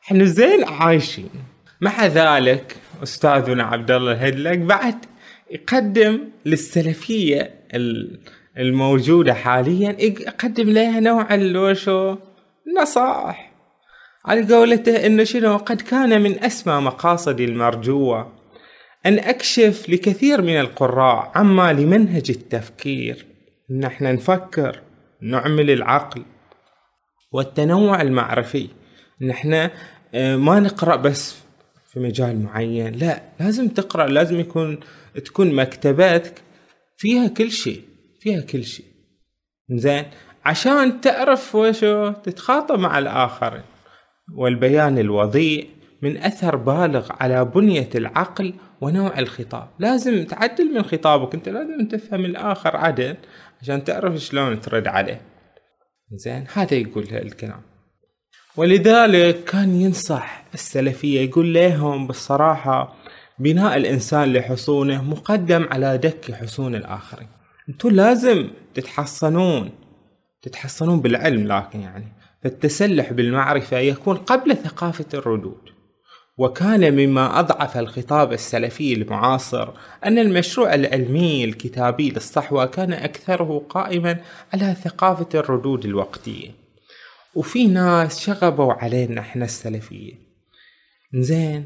إحنا 0.05 0.25
زين 0.25 0.65
عايشين. 0.65 1.31
مع 1.81 2.07
ذلك 2.07 2.77
أستاذنا 3.03 3.63
عبد 3.63 3.91
الله 3.91 4.13
الهدلق 4.13 4.55
بعد 4.55 4.95
يقدم 5.51 6.21
للسلفية 6.47 7.55
الموجودة 8.59 9.35
حاليا 9.35 9.97
يقدم 10.01 10.71
لها 10.71 11.01
نوع 11.01 11.35
الوشو 11.35 12.17
نصائح 12.81 13.53
على 14.25 14.55
قولته 14.55 15.07
إنه 15.07 15.25
شنو؟ 15.25 15.57
قد 15.57 15.81
كان 15.81 16.23
من 16.23 16.45
أسمى 16.45 16.81
مقاصدي 16.81 17.45
المرجوة. 17.45 18.38
أن 19.09 19.19
أكشف 19.19 19.89
لكثير 19.89 20.43
من 20.43 20.61
القراء 20.61 21.33
عما 21.35 21.73
لمنهج 21.73 22.31
التفكير. 22.31 23.27
ان 23.71 23.85
إحنا 23.85 24.13
نفكر 24.13 24.81
نعمل 25.23 25.71
العقل 25.71 26.23
والتنوع 27.33 28.03
المعرفي. 28.03 28.69
ان 29.23 29.31
إحنا 29.31 29.71
آه، 30.15 30.37
ما 30.37 30.61
نقرأ 30.61 30.97
بس 30.97 31.37
في 31.93 32.01
مجال 32.01 32.43
معين 32.43 32.95
لا 32.95 33.23
لازم 33.41 33.69
تقرأ 33.69 34.07
لازم 34.07 34.41
يكون 34.41 34.81
تكون 35.25 35.55
مكتباتك 35.55 36.43
فيها 36.97 37.29
كل 37.29 37.51
شيء 37.51 37.83
فيها 38.21 38.41
كل 38.41 38.65
شيء. 38.65 38.87
زين 39.71 40.05
عشان 40.45 41.01
تعرف 41.01 41.55
وشو 41.55 42.11
تتخاطب 42.11 42.79
مع 42.79 42.99
الآخرين. 42.99 43.63
والبيان 44.37 44.99
الوضيع 44.99 45.65
من 46.03 46.17
أثر 46.17 46.57
بالغ 46.57 47.09
على 47.21 47.45
بنية 47.45 47.89
العقل 47.95 48.55
ونوع 48.81 49.19
الخطاب. 49.19 49.69
لازم 49.79 50.25
تعدل 50.25 50.75
من 50.75 50.83
خطابك. 50.83 51.35
انت 51.35 51.49
لازم 51.49 51.89
تفهم 51.89 52.25
الآخر 52.25 52.77
عدل 52.77 53.17
عشان 53.63 53.85
تعرف 53.85 54.17
شلون 54.17 54.61
ترد 54.61 54.87
عليه. 54.87 55.21
زين 56.13 56.45
هذا 56.53 56.75
يقول 56.75 57.05
الكلام. 57.13 57.63
ولذلك 58.57 59.45
كان 59.45 59.81
ينصح 59.81 60.45
السلفية 60.55 61.21
يقول 61.21 61.55
لهم 61.55 62.07
بالصراحة 62.07 62.95
بناء 63.39 63.77
الإنسان 63.77 64.33
لحصونه 64.33 65.03
مقدم 65.03 65.69
على 65.71 65.99
دك 65.99 66.33
حصون 66.33 66.75
الآخرين. 66.75 67.29
أنتم 67.69 67.89
لازم 67.89 68.51
تتحصنون 68.75 69.71
تتحصنون 70.43 71.01
بالعلم 71.01 71.47
لكن 71.53 71.81
يعني 71.81 72.13
فالتسلح 72.43 73.13
بالمعرفة 73.13 73.79
يكون 73.79 74.17
قبل 74.17 74.57
ثقافة 74.57 75.07
الردود. 75.15 75.78
وكان 76.39 76.97
مما 76.97 77.41
أضعف 77.41 77.77
الخطاب 77.77 78.33
السلفي 78.33 78.93
المعاصر 78.93 79.71
أن 80.05 80.19
المشروع 80.19 80.75
العلمي 80.75 81.45
الكتابي 81.45 82.11
للصحوة 82.11 82.67
كان 82.67 82.93
أكثره 82.93 83.67
قائما 83.69 84.21
على 84.53 84.75
ثقافة 84.75 85.39
الردود 85.39 85.85
الوقتية 85.85 86.51
وفي 87.35 87.67
ناس 87.67 88.21
شغبوا 88.21 88.73
علينا 88.73 89.21
إحنا 89.21 89.45
السلفية 89.45 90.13
زين 91.15 91.65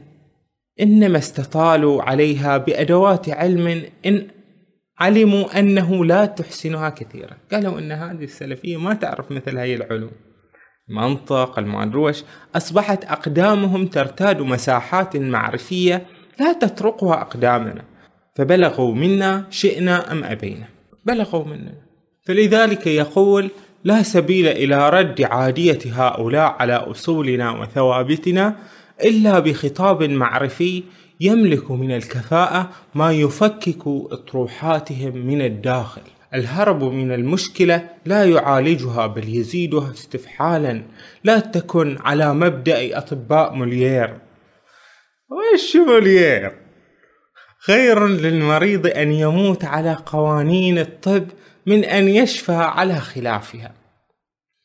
إنما 0.81 1.19
استطالوا 1.19 2.03
عليها 2.03 2.57
بأدوات 2.57 3.29
علم 3.29 3.85
إن 4.07 4.29
علموا 4.99 5.59
أنه 5.59 6.05
لا 6.05 6.27
تحسنها 6.27 6.89
كثيرا. 6.89 7.37
قالوا 7.53 7.79
أن 7.79 7.93
هذه 7.93 8.25
السلفية 8.25 8.77
ما 8.77 8.95
تعرف 8.95 9.31
مثل 9.31 9.59
هاي 9.59 9.75
العلوم. 9.75 10.13
منطق 10.89 11.59
المادروش 11.59 12.23
أصبحت 12.57 13.05
أقدامهم 13.05 13.87
ترتاد 13.87 14.41
مساحات 14.41 15.17
معرفية 15.17 16.07
لا 16.41 16.53
تطرقها 16.53 17.21
أقدامنا 17.21 17.85
فبلغوا 18.35 18.95
منا 18.95 19.45
شئنا 19.51 20.13
أم 20.13 20.25
أبينا. 20.25 20.67
بلغوا 21.05 21.45
منا. 21.45 21.75
فلذلك 22.25 22.87
يقول 22.87 23.51
لا 23.85 24.03
سبيل 24.03 24.49
إلى 24.49 24.91
رد 24.91 25.23
عادية 25.23 25.79
هؤلاء 25.87 26.57
على 26.59 26.75
أصولنا 26.75 27.51
وثوابتنا 27.51 28.57
إلا 29.05 29.39
بخطاب 29.39 30.03
معرفي 30.03 30.83
يملك 31.21 31.71
من 31.71 31.91
الكفاءة 31.93 32.71
ما 32.95 33.13
يفكك 33.13 33.87
أطروحاتهم 33.87 35.27
من 35.27 35.43
الداخل. 35.43 36.03
الهرب 36.35 36.85
من 36.85 37.13
المشكلة 37.13 37.89
لا 38.05 38.25
يعالجها 38.25 39.07
بل 39.07 39.29
يزيدها 39.29 39.91
استفحالا. 39.91 40.83
لا 41.25 41.39
تكن 41.39 41.99
على 42.01 42.35
مبدأ 42.35 42.99
أطباء 42.99 43.55
موليير. 43.55 44.19
وش 45.31 45.77
موليير؟ 45.77 46.53
خير 47.67 48.07
للمريض 48.07 48.87
أن 48.87 49.13
يموت 49.13 49.65
على 49.65 49.97
قوانين 50.07 50.79
الطب 50.79 51.27
من 51.67 51.85
أن 51.85 52.09
يشفى 52.09 52.53
على 52.53 53.01
خلافها. 53.01 53.75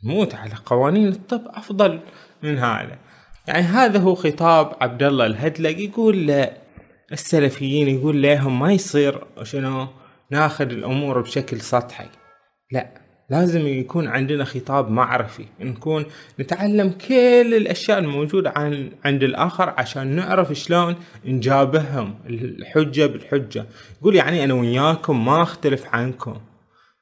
موت 0.03 0.35
على 0.35 0.53
قوانين 0.65 1.07
الطب 1.07 1.41
أفضل 1.45 1.99
من 2.43 2.57
هذا. 2.57 2.97
يعني 3.47 3.63
هذا 3.63 3.99
هو 3.99 4.15
خطاب 4.15 4.75
عبد 4.81 5.03
الله 5.03 5.25
الهدلق. 5.25 5.79
يقول 5.79 6.45
السلفيين 7.11 7.87
يقول 7.87 8.21
لهم 8.21 8.59
ما 8.59 8.73
يصير. 8.73 9.23
شنو 9.43 9.87
ناخذ 10.31 10.69
الأمور 10.71 11.21
بشكل 11.21 11.61
سطحي. 11.61 12.05
لا 12.71 13.07
لازم 13.29 13.67
يكون 13.67 14.07
عندنا 14.07 14.43
خطاب 14.43 14.91
معرفي 14.91 15.45
نكون 15.59 16.05
نتعلم 16.39 16.89
كل 16.89 17.53
الأشياء 17.53 17.99
الموجودة 17.99 18.53
عن 18.55 18.91
عند 19.05 19.23
الآخر 19.23 19.73
عشان 19.77 20.07
نعرف 20.07 20.53
شلون 20.53 20.95
نجابههم 21.25 22.15
الحجة 22.29 23.05
بالحجة. 23.05 23.65
يقول 24.01 24.15
يعني 24.15 24.43
أنا 24.43 24.53
وياكم 24.53 25.25
ما 25.25 25.41
أختلف 25.41 25.85
عنكم. 25.95 26.37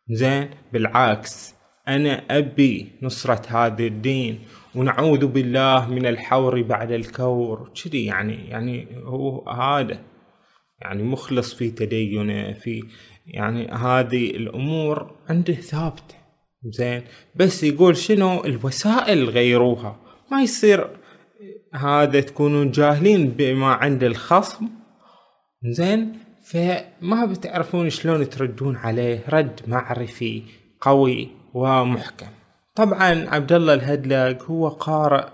زين 0.10 0.50
بالعكس 0.74 1.56
أنا 1.88 2.24
أبي 2.32 2.92
نصرة 3.02 3.42
هذا 3.48 3.84
الدين 3.84 4.40
ونعوذ 4.76 5.26
بالله 5.26 5.90
من 5.90 6.06
الحور 6.06 6.62
بعد 6.62 6.92
الكور. 6.92 7.72
كذي 7.84 8.06
يعني 8.06 8.50
يعني 8.50 8.88
هو 9.04 9.50
هذا. 9.50 10.00
يعني 10.82 11.04
مخلص 11.04 11.54
في 11.54 11.72
تدينه 11.72 12.54
في 12.54 12.84
يعني 13.28 13.72
هذه 13.72 14.30
الأمور 14.30 15.16
عنده 15.30 15.54
ثابتة. 15.54 16.16
زين. 16.66 17.04
بس 17.36 17.64
يقول 17.64 17.98
شنو؟ 17.98 18.44
الوسائل 18.44 19.30
غيروها. 19.30 20.00
ما 20.32 20.42
يصير 20.42 20.90
هذا 21.74 22.20
تكونون 22.20 22.72
جاهلين 22.72 23.30
بما 23.30 23.68
عند 23.68 24.04
الخصم. 24.04 24.68
زين. 25.70 26.20
فما 26.46 27.26
بتعرفون 27.26 27.90
شلون 27.90 28.30
تردون 28.30 28.76
عليه. 28.76 29.24
رد 29.30 29.62
معرفي 29.68 30.44
قوي 30.82 31.30
ومحكم. 31.54 32.28
طبعا 32.76 33.30
عبد 33.30 33.52
الله 33.52 33.74
الهدلق 33.74 34.44
هو 34.44 34.68
قارئ 34.68 35.28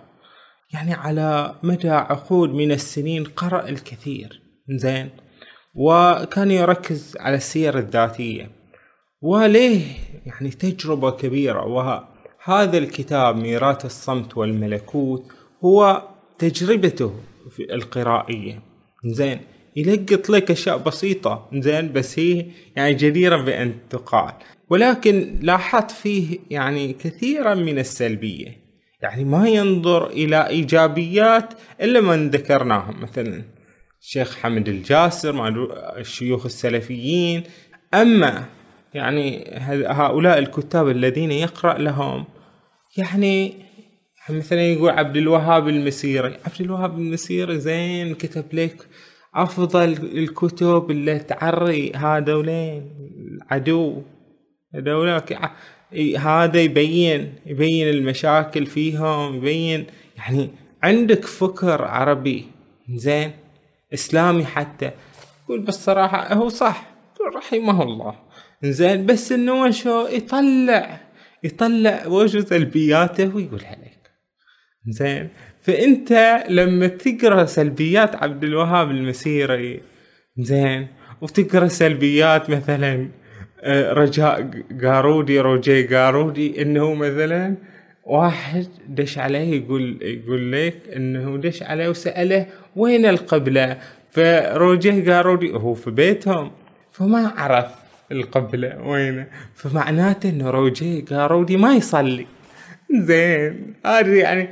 يعني 0.74 0.94
على 0.94 1.56
مدى 1.64 1.90
عقود 1.90 2.50
من 2.50 2.72
السنين 2.72 3.24
قرأ 3.24 3.70
الكثير. 3.70 4.42
زين. 4.70 5.10
وكان 5.74 6.52
يركز 6.52 7.18
على 7.20 7.36
السير 7.36 7.78
الذاتية. 7.78 8.52
وليه 9.22 9.82
يعني 10.26 10.50
تجربة 10.50 11.12
كبيرة. 11.12 11.66
وهذا 11.66 12.78
الكتاب 12.78 13.36
ميراث 13.36 13.86
الصمت 13.86 14.38
والملكوت 14.38 15.32
هو 15.66 16.08
تجربته 16.40 17.14
في 17.50 17.74
القرائية. 17.74 18.62
زين 19.06 19.40
يلقط 19.76 20.30
لك 20.30 20.52
أشياء 20.52 20.78
بسيطة. 20.78 21.50
زين 21.54 21.94
بس 21.94 22.20
هي 22.20 22.46
يعني 22.76 22.94
جديرة 22.94 23.38
بان 23.38 23.74
تقال 23.90 24.34
ولكن 24.70 25.40
لاحظت 25.42 25.92
فيه 25.92 26.40
يعني 26.50 26.94
كثيرا 26.94 27.54
من 27.54 27.80
السلبية. 27.80 28.62
يعني 29.02 29.24
ما 29.24 29.50
ينظر 29.50 30.08
إلى 30.08 30.48
إيجابيات 30.48 31.54
إلا 31.82 32.02
من 32.02 32.30
ذكرناهم 32.30 33.02
مثلا. 33.02 33.44
الشيخ 34.02 34.38
حمد 34.38 34.70
الجاسر 34.70 35.34
مع 35.34 35.48
الشيوخ 35.98 36.46
السلفيين. 36.46 37.44
أما 37.94 38.46
يعني 38.94 39.44
هؤلاء 39.88 40.40
الكتاب 40.40 40.90
الذين 40.90 41.32
يقرأ 41.32 41.78
لهم 41.78 42.26
يعني 42.98 43.54
مثلا 44.30 44.62
يقول 44.62 44.90
عبد 44.90 45.18
الوهاب 45.18 45.68
المسيري. 45.68 46.38
عبد 46.46 46.62
الوهاب 46.62 47.00
المسيري 47.00 47.60
زين 47.60 48.16
كتب 48.16 48.46
لك 48.54 48.88
أفضل 49.36 49.84
الكتب 49.94 50.92
اللي 50.92 51.20
تعري 51.20 51.92
هذولين 51.96 52.92
العدو. 53.52 54.02
هذولاك 54.76 55.40
هذا 56.18 56.62
يبين 56.62 57.34
يبين 57.46 57.90
المشاكل 57.90 58.66
فيهم 58.66 59.36
يبين 59.36 59.86
يعني 60.18 60.50
عندك 60.84 61.26
فكر 61.26 61.82
عربي. 61.82 62.46
زين. 62.96 63.32
إسلامي 63.94 64.46
حتى. 64.46 64.92
يقول 65.44 65.60
بالصراحة 65.60 66.34
هو 66.34 66.50
صح. 66.50 66.92
رحمه 67.36 67.84
الله. 67.84 68.16
زين 68.64 69.06
بس 69.06 69.32
إنه 69.32 69.62
وشو 69.62 70.08
يطلع 70.08 71.00
يطلع 71.44 72.08
وشو 72.08 72.40
سلبياته 72.40 73.36
ويقول 73.36 73.66
عليك. 73.66 74.02
زين 74.90 75.30
فأنت 75.62 76.44
لما 76.50 76.88
تقرأ 76.88 77.46
سلبيات 77.46 78.16
عبد 78.16 78.44
الوهاب 78.44 78.92
المسيري 78.92 79.82
زين 80.38 80.88
وتقرأ 81.22 81.68
سلبيات 81.68 82.50
مثلا 82.50 83.10
آه، 83.64 83.94
رجاء 83.94 84.64
قارودي 84.84 85.40
روجي 85.40 85.96
قارودي 85.96 86.62
إنه 86.62 86.94
مثلا 86.94 87.56
واحد 88.06 88.68
دش 88.88 89.18
عليه 89.18 89.64
يقول 89.64 90.00
يقول 90.02 90.52
لك 90.52 90.76
إنه 90.96 91.38
دش 91.38 91.64
عليه 91.64 91.90
وسأله 91.90 92.48
وين 92.76 93.06
القبلة؟ 93.06 93.78
فروجه 94.12 95.14
قالوا 95.14 95.58
هو 95.58 95.74
في 95.74 95.92
بيتهم. 95.92 96.52
فما 96.92 97.34
عرف 97.38 97.72
القبلة 98.12 98.82
وينه. 98.88 99.28
فمعناته 99.56 100.30
إنه 100.30 100.50
روجه 100.50 101.06
قارودي 101.10 101.58
ما 101.58 101.76
يصلي. 101.76 102.28
زين. 102.94 103.74
هذه 103.86 104.16
يعني 104.16 104.50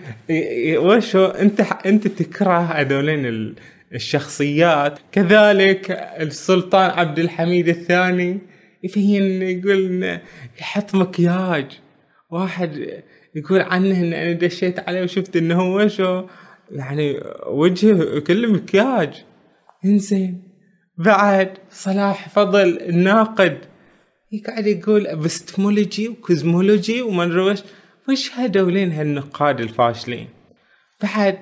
وشو؟ 0.78 1.26
أنت 1.26 1.62
أنت 1.86 2.08
تكره 2.08 2.60
هذولين 2.60 3.56
الشخصيات. 3.94 5.00
كذلك 5.12 5.92
السلطان 6.20 6.90
عبد 6.90 7.20
الحميد 7.20 7.68
الثاني 7.68 8.40
يبين 8.84 9.42
يقول 9.42 10.20
يحط 10.60 10.96
مكياج. 10.96 11.66
واحد 12.30 13.02
يقول 13.36 13.62
عنه 13.62 14.00
إن 14.00 14.14
أنا 14.14 14.32
دشيت 14.32 14.80
عليه 14.80 15.04
وشفت 15.04 15.36
إنه 15.36 15.62
هو 15.62 15.88
شو. 15.88 16.24
يعني 16.72 17.20
وجهه 17.48 18.20
كله 18.20 18.52
مكياج. 18.52 19.26
إنزين. 19.86 20.44
بعد 20.98 21.58
صلاح 21.72 22.30
فضل 22.30 22.78
الناقد. 22.82 23.58
يقعد 24.32 24.68
يقول 24.68 25.08
epistemology 25.08 26.08
و 26.08 26.17
cosmology 26.17 27.02
وما 27.02 27.24
أدري 27.24 27.42
وش. 27.42 27.60
وش 28.10 28.32
هذولين 28.32 28.92
هالنقاد 28.92 29.60
الفاشلين. 29.60 30.28
بعد 31.04 31.38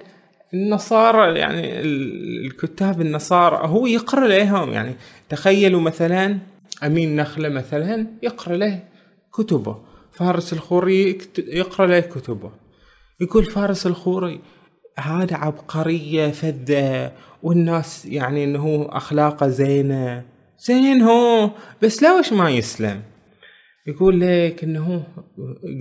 النصارى 0.54 1.40
يعني 1.40 1.82
الكتاب 1.82 3.02
النصارى 3.02 3.68
هو 3.68 3.88
يقرأ 3.88 4.28
لهم. 4.28 4.72
يعني 4.72 4.96
تخيلوا 5.30 5.82
مثلا 5.82 6.38
أمين 6.84 7.16
نخلة 7.16 7.50
مثلا 7.50 8.08
يقرأ 8.24 8.56
له 8.56 8.84
كتبه. 9.34 9.87
فارس 10.18 10.54
الخوري 10.54 11.18
يقرأ 11.38 11.88
له 11.88 12.00
كتبه. 12.00 12.52
يقول 13.22 13.46
فارس 13.46 13.88
الخوري 13.88 14.42
هذا 15.00 15.36
عبقرية 15.36 16.28
فذة 16.28 17.12
والناس 17.44 18.06
يعني 18.06 18.44
إنه 18.44 18.88
أخلاقه 18.90 19.48
زينة. 19.48 20.26
زين 20.60 21.02
هو 21.02 21.52
بس 21.82 22.04
ليش 22.04 22.34
ما 22.34 22.50
يسلم؟ 22.50 23.02
يقول 23.88 24.22
لك 24.22 24.64
إنه 24.64 25.04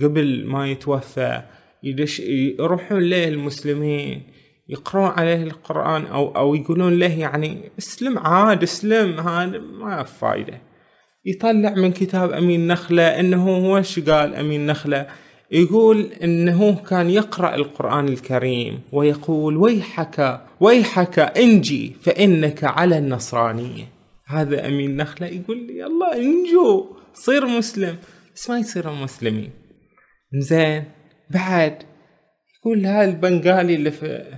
قبل 0.01 0.45
ما 0.45 0.67
يتوفى 0.71 1.41
يدش 1.83 2.19
يروحون 2.19 2.99
له 2.99 3.27
المسلمين 3.27 4.23
يقرون 4.69 5.09
عليه 5.09 5.43
القرآن 5.43 6.05
أو 6.05 6.35
أو 6.35 6.55
يقولون 6.55 6.99
له 6.99 7.19
يعني 7.19 7.71
اسلم 7.79 8.17
عاد 8.17 8.63
اسلم 8.63 9.19
هذا 9.19 9.57
ما 9.59 10.03
فايدة. 10.03 10.61
يطلع 11.27 11.73
من 11.73 11.91
كتاب 11.91 12.31
أمين 12.31 12.67
نخلة 12.67 13.19
إنه 13.19 13.71
وش 13.71 13.99
قال 13.99 14.35
أمين 14.35 14.65
نخلة؟ 14.65 15.07
يقول 15.51 16.09
إنه 16.23 16.75
كان 16.75 17.09
يقرأ 17.09 17.55
القرآن 17.55 18.07
الكريم 18.07 18.81
ويقول 18.91 19.57
ويحك 19.57 20.41
ويحك 20.59 21.19
إنجي 21.19 21.95
فإنك 22.01 22.63
على 22.63 22.97
النصرانية. 22.97 23.87
هذا 24.27 24.67
أمين 24.67 24.97
نخلة 24.97 25.27
يقول 25.27 25.67
لي 25.67 25.77
يلا 25.77 26.15
إنجو 26.15 26.85
صير 27.13 27.47
مسلم. 27.47 27.95
بس 28.35 28.49
ما 28.49 28.59
يصيرون 28.59 29.01
مسلمين 29.01 29.49
زين 30.33 30.83
بعد 31.29 31.83
يقول 32.59 32.85
هذا 32.85 33.09
البنغالي 33.09 33.75
اللي 33.75 33.91
في 33.91 34.37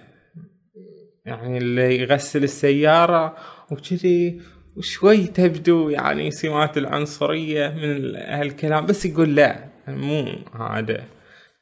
يعني 1.26 1.58
اللي 1.58 2.00
يغسل 2.00 2.44
السيارة 2.44 3.36
وكذي 3.72 4.42
وشوي 4.78 5.28
تبدو 5.28 5.90
يعني 5.90 6.32
سمات 6.32 6.78
العنصرية 6.78 7.68
من 7.68 8.16
هالكلام 8.16 8.86
بس 8.86 9.06
يقول 9.06 9.36
لا 9.36 9.66
مو 9.88 10.26
هذا. 10.60 11.04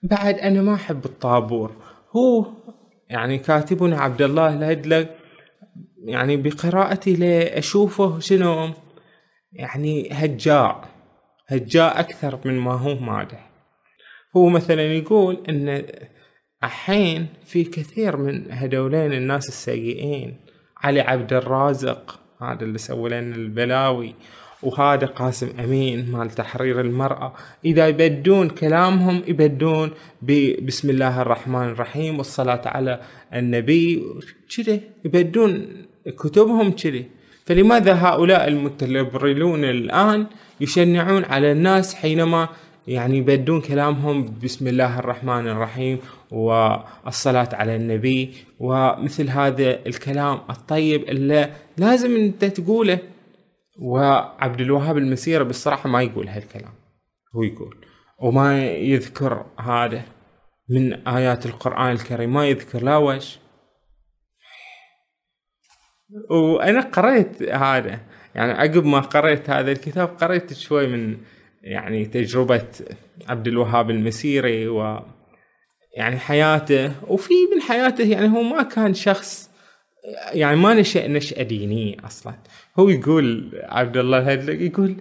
بعد 0.03 0.35
أنا 0.35 0.61
ما 0.61 0.73
أحب 0.73 1.05
الطابور. 1.05 1.71
هو 2.15 2.45
يعني 3.09 3.37
كاتبنا 3.37 3.99
عبد 3.99 4.21
الله 4.21 4.53
الهدلق 4.53 5.09
يعني 6.05 6.37
بقراءتي 6.37 7.15
له 7.15 7.41
أشوفه 7.41 8.19
شنو؟ 8.19 8.69
يعني 9.53 10.09
هجاء 10.11 10.89
هجاء 11.47 11.99
أكثر 11.99 12.39
من 12.45 12.59
ما 12.59 12.73
هو 12.73 12.95
مادح 12.95 13.49
هو 14.35 14.49
مثلا 14.49 14.81
يقول 14.81 15.43
أن 15.49 15.83
الحين 16.63 17.27
في 17.45 17.63
كثير 17.63 18.17
من 18.17 18.51
هذولين 18.51 19.13
الناس 19.13 19.47
السيئين 19.47 20.39
علي 20.77 21.01
عبد 21.01 21.33
الرازق 21.33 22.19
هذا 22.41 22.63
اللي 22.63 22.77
سوى 22.77 23.09
لنا 23.09 23.35
البلاوي. 23.35 24.15
وهذا 24.63 25.07
قاسم 25.07 25.49
أمين 25.59 26.11
مال 26.11 26.29
تحرير 26.29 26.81
المرأة. 26.81 27.33
إذا 27.65 27.87
يبدون 27.87 28.49
كلامهم 28.49 29.21
يبدون 29.27 29.91
بسم 30.67 30.89
الله 30.89 31.21
الرحمن 31.21 31.69
الرحيم 31.69 32.17
والصلاة 32.17 32.61
على 32.65 33.01
النبي 33.33 34.03
كذا 34.55 34.79
يبدون 35.05 35.67
كتبهم 36.05 36.71
كذا 36.71 37.03
فلماذا 37.45 37.93
هؤلاء 37.93 38.47
المتلبرلون 38.47 39.63
الآن 39.63 40.25
يشنعون 40.61 41.25
على 41.25 41.51
الناس 41.51 41.95
حينما 41.95 42.49
يعني 42.87 43.17
يبدون 43.17 43.61
كلامهم 43.61 44.33
بسم 44.43 44.67
الله 44.67 44.99
الرحمن 44.99 45.47
الرحيم 45.47 45.97
والصلاة 46.31 47.49
على 47.53 47.75
النبي 47.75 48.33
ومثل 48.59 49.29
هذا 49.29 49.85
الكلام 49.85 50.39
الطيب 50.49 51.03
اللي 51.03 51.53
لازم 51.77 52.15
انت 52.15 52.45
تقوله. 52.45 52.99
وعبد 53.79 54.61
الوهاب 54.61 54.97
المسيرة 54.97 55.43
بالصراحة 55.43 55.89
ما 55.89 56.01
يقول 56.01 56.27
هالكلام 56.27 56.73
هو 57.35 57.43
يقول 57.43 57.85
وما 58.19 58.65
يذكر 58.65 59.45
هذا 59.59 60.01
من 60.69 61.07
آيات 61.07 61.45
القرآن 61.45 61.91
الكريم 61.91 62.33
ما 62.33 62.47
يذكر 62.47 62.83
لا 62.83 62.97
وش. 62.97 63.39
وأنا 66.29 66.81
قريت 66.81 67.43
هذا 67.43 67.99
يعني 68.35 68.51
عقب 68.51 68.85
ما 68.85 68.99
قريت 68.99 69.49
هذا 69.49 69.71
الكتاب 69.71 70.07
قريت 70.07 70.53
شوي 70.53 70.87
من 70.87 71.17
يعني 71.61 72.05
تجربة 72.05 72.67
عبد 73.29 73.47
الوهاب 73.47 73.89
المسيري 73.89 74.67
و 74.67 74.99
يعني 75.97 76.19
حياته 76.19 76.91
وفي 77.07 77.33
من 77.55 77.61
حياته 77.61 78.03
يعني 78.03 78.27
هو 78.27 78.41
ما 78.41 78.63
كان 78.63 78.93
شخص 78.93 79.49
يعني 80.33 80.55
ما 80.55 80.73
نشأ 80.73 81.07
نشأة 81.07 81.43
دينية 81.43 81.95
أصلا. 82.05 82.33
هو 82.79 82.89
يقول 82.89 83.51
عبد 83.63 83.97
الله 83.97 84.17
الهدلق 84.17 84.61
يقول 84.61 84.95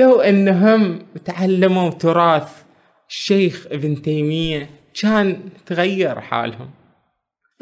لو 0.00 0.20
أنهم 0.20 0.98
تعلموا 1.24 1.90
تراث 1.90 2.62
الشيخ 3.08 3.66
ابن 3.70 4.02
تيمية 4.02 4.70
كان 5.02 5.40
تغير 5.66 6.20
حالهم. 6.20 6.70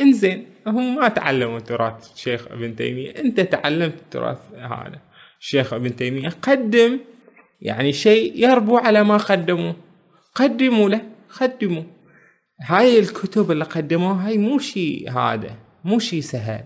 إنزين 0.01 0.47
هم 0.66 0.97
ما 0.97 1.09
تعلموا 1.09 1.59
تراث 1.59 2.12
الشيخ 2.12 2.47
ابن 2.51 2.77
تيمية. 2.77 3.11
أنت 3.11 3.40
تعلمت 3.40 3.99
تراث 4.11 4.38
هذا. 4.55 5.01
الشيخ 5.40 5.73
ابن 5.73 5.97
تيمية 5.97 6.29
قدم 6.42 6.99
يعني 7.61 7.92
شيء 7.92 8.33
يربو 8.37 8.77
على 8.77 9.05
ما 9.05 9.16
قدموا 9.16 9.73
قدموا 10.35 10.88
له 10.88 11.01
قدموا. 11.40 11.83
هاي 12.66 12.98
الكتب 12.98 13.51
اللي 13.51 13.64
قدموها 13.64 14.29
هاي 14.29 14.38
مو 14.38 14.59
شيء 14.59 15.11
هذا 15.11 15.57
مو 15.85 15.98
شيء 15.98 16.20
سهل. 16.20 16.64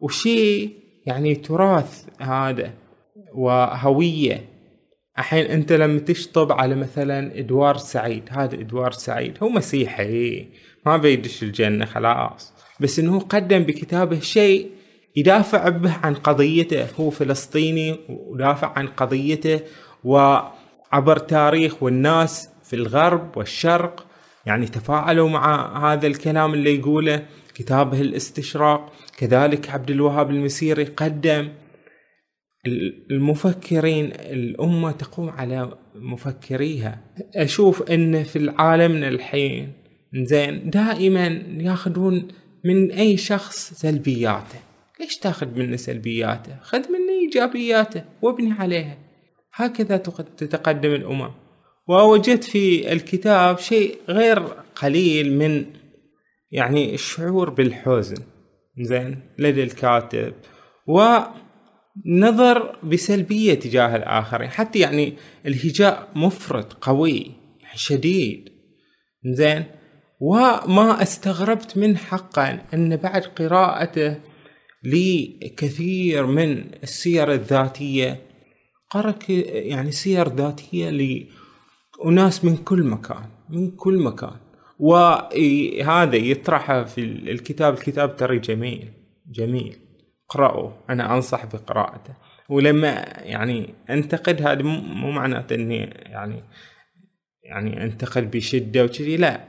وشيء 0.00 0.72
يعني 1.06 1.34
تراث 1.34 2.04
هذا 2.20 2.72
وهوية. 3.34 4.44
الحين 5.18 5.46
أنت 5.46 5.72
لما 5.72 5.98
تشطب 5.98 6.52
على 6.52 6.74
مثلا 6.74 7.38
إدوار 7.38 7.76
سعيد 7.76 8.22
هذا 8.30 8.54
إدوار 8.54 8.92
سعيد 8.92 9.38
هو 9.42 9.48
مسيحي 9.48 10.46
ما 10.86 10.96
بيدش 10.96 11.42
الجنة 11.42 11.84
خلاص. 11.84 12.52
بس 12.80 12.98
إنه 12.98 13.20
قدم 13.20 13.58
بكتابه 13.58 14.20
شيء 14.20 14.70
يدافع 15.16 15.68
به 15.68 15.92
عن 16.02 16.14
قضيته 16.14 16.86
هو 17.00 17.10
فلسطيني 17.10 17.96
ودافع 18.08 18.72
عن 18.76 18.86
قضيته. 18.86 19.60
وعبر 20.04 21.18
تاريخ 21.18 21.82
والناس 21.82 22.50
في 22.62 22.76
الغرب 22.76 23.36
والشرق 23.36 24.07
يعني 24.48 24.66
تفاعلوا 24.66 25.28
مع 25.28 25.92
هذا 25.92 26.06
الكلام 26.06 26.54
اللي 26.54 26.74
يقوله 26.74 27.26
كتابه 27.54 28.00
الاستشراق. 28.00 28.92
كذلك 29.18 29.70
عبد 29.70 29.90
الوهاب 29.90 30.30
المسيري 30.30 30.84
قدم 30.84 31.48
المفكرين 33.10 34.12
الأمة 34.12 34.92
تقوم 34.92 35.30
على 35.30 35.78
مفكريها. 35.94 37.00
أشوف 37.36 37.90
أن 37.90 38.22
في 38.24 38.36
العالم 38.36 39.04
الحين 39.04 39.72
زين 40.14 40.70
دائما 40.70 41.26
ياخذون 41.58 42.28
من 42.64 42.90
أي 42.90 43.16
شخص 43.16 43.72
سلبياته. 43.72 44.58
ليش 45.00 45.16
تاخذ 45.16 45.58
منه 45.58 45.76
سلبياته؟ 45.76 46.56
خذ 46.62 46.78
منه 46.78 47.12
إيجابياته 47.20 48.04
وابني 48.22 48.52
عليها. 48.52 48.98
هكذا 49.54 49.96
تتقدم 50.36 50.94
الأمم 50.94 51.30
ووجدت 51.88 52.44
في 52.44 52.92
الكتاب 52.92 53.58
شيء 53.58 53.98
غير 54.08 54.38
قليل 54.76 55.38
من 55.38 55.66
يعني 56.50 56.94
الشعور 56.94 57.50
بالحزن. 57.50 58.22
زين 58.80 59.20
لدى 59.38 59.62
الكاتب. 59.62 60.34
ونظر 60.86 62.76
بسلبية 62.82 63.54
تجاه 63.54 63.96
الآخرين. 63.96 64.48
حتى 64.48 64.78
يعني 64.78 65.14
الهجاء 65.46 66.08
مفرط 66.14 66.72
قوي 66.72 67.32
شديد. 67.74 68.48
زين؟ 69.24 69.64
وما 70.20 71.02
استغربت 71.02 71.76
من 71.76 71.96
حقا 71.96 72.62
أن 72.74 72.96
بعد 72.96 73.22
قراءته 73.22 74.16
لكثير 74.84 76.26
من 76.26 76.64
السير 76.82 77.32
الذاتية 77.32 78.20
قرأ 78.90 79.14
يعني 79.28 79.92
سير 79.92 80.28
ذاتية 80.28 80.90
لأناس 82.04 82.44
من 82.44 82.56
كل 82.56 82.82
مكان 82.82 83.24
من 83.48 83.70
كل 83.70 83.98
مكان. 84.02 84.36
وهذا 84.78 86.16
يطرحه 86.16 86.84
في 86.84 87.00
الكتاب 87.00 87.74
الكتاب 87.74 88.16
ترى 88.16 88.38
جميل 88.38 88.92
جميل. 89.30 89.76
اقرأه 90.30 90.72
أنا 90.90 91.14
أنصح 91.14 91.46
بقراءته. 91.46 92.14
ولما 92.48 92.88
يعني 93.22 93.74
أنتقد 93.90 94.42
هذا 94.42 94.62
مو 94.62 95.10
معناته 95.10 95.54
إني 95.54 95.76
يعني 96.06 96.42
يعني 97.42 97.84
أنتقد 97.84 98.30
بشدة 98.30 98.84
وكذي 98.84 99.16
لا. 99.16 99.40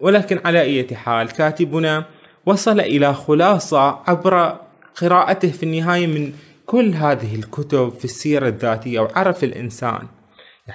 ولكن 0.00 0.40
على 0.44 0.60
أي 0.60 0.96
حال 0.96 1.32
كاتبنا 1.32 2.04
وصل 2.46 2.80
إلى 2.80 3.14
خلاصة 3.14 4.10
عبر 4.10 4.60
قراءته 5.00 5.50
في 5.50 5.62
النهاية 5.62 6.06
من 6.06 6.32
كل 6.66 6.94
هذه 6.94 7.34
الكتب 7.34 7.88
في 7.88 8.04
السيرة 8.04 8.48
الذاتية 8.48 9.00
وعرف 9.00 9.44
الإنسان 9.44 10.08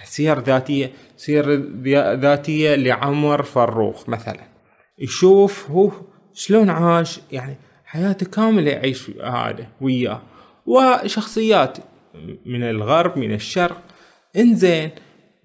سير 0.03 0.39
ذاتية 0.39 0.91
سير 1.17 1.51
ذاتية 2.15 2.75
لعمر 2.75 3.43
فروخ 3.43 4.09
مثلا. 4.09 4.43
يشوف 4.99 5.71
هو 5.71 5.91
شلون 6.33 6.69
عاش 6.69 7.19
يعني 7.31 7.55
حياته 7.85 8.25
كاملة 8.25 8.71
يعيش 8.71 9.09
هذا 9.09 9.67
وياه. 9.81 10.21
وشخصيات 10.65 11.77
من 12.45 12.63
الغرب 12.63 13.17
من 13.17 13.33
الشرق. 13.33 13.81
إنزين 14.37 14.89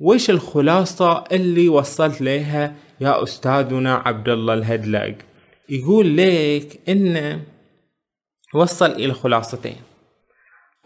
وش 0.01 0.31
الخلاصة 0.31 1.25
اللي 1.33 1.69
وصلت 1.69 2.21
لها 2.21 2.75
يا 3.01 3.23
أستاذنا 3.23 3.95
عبد 3.95 4.29
الله 4.29 4.55
الهدلق؟ 4.55 5.15
يقول 5.69 6.17
لك 6.17 6.81
إنه 6.89 7.41
وصل 8.55 8.91
إلى 8.91 9.15
خلاصتين. 9.15 9.77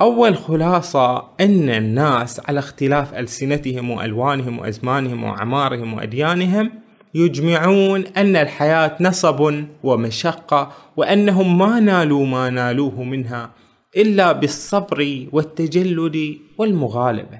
أول 0.00 0.36
خلاصة 0.36 1.18
أن 1.40 1.68
الناس 1.68 2.40
على 2.48 2.58
اختلاف 2.58 3.14
ألسنتهم 3.14 3.90
وألوانهم 3.90 4.58
وأزمانهم 4.58 5.24
وأعمارهم 5.24 5.94
وأديانهم 5.94 6.72
يجمعون 7.14 8.06
أن 8.06 8.36
الحياة 8.36 8.96
نصب 9.00 9.64
ومشقة 9.82 10.72
وأنهم 10.96 11.58
ما 11.58 11.80
نالوا 11.80 12.26
ما 12.26 12.50
نالوه 12.50 13.02
منها 13.02 13.50
إلا 13.96 14.32
بالصبر 14.32 15.28
والتجلد 15.32 16.38
والمغالبة. 16.58 17.38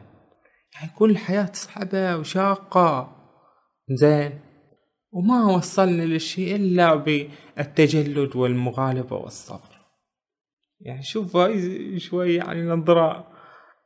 يعني 0.74 0.92
كل 0.98 1.10
الحياة 1.10 1.50
صعبة 1.52 2.16
وشاقة. 2.16 3.16
زين. 3.90 4.32
وما 5.12 5.44
وصلنا 5.44 6.02
للشيء 6.02 6.56
إلا 6.56 6.94
بالتجلد 6.94 8.36
والمغالبة 8.36 9.16
والصبر. 9.16 9.69
يعني 10.80 11.02
شوف 11.02 11.36
هاي 11.36 11.98
شوي 11.98 12.34
يعني 12.34 12.62
نظرة 12.62 13.26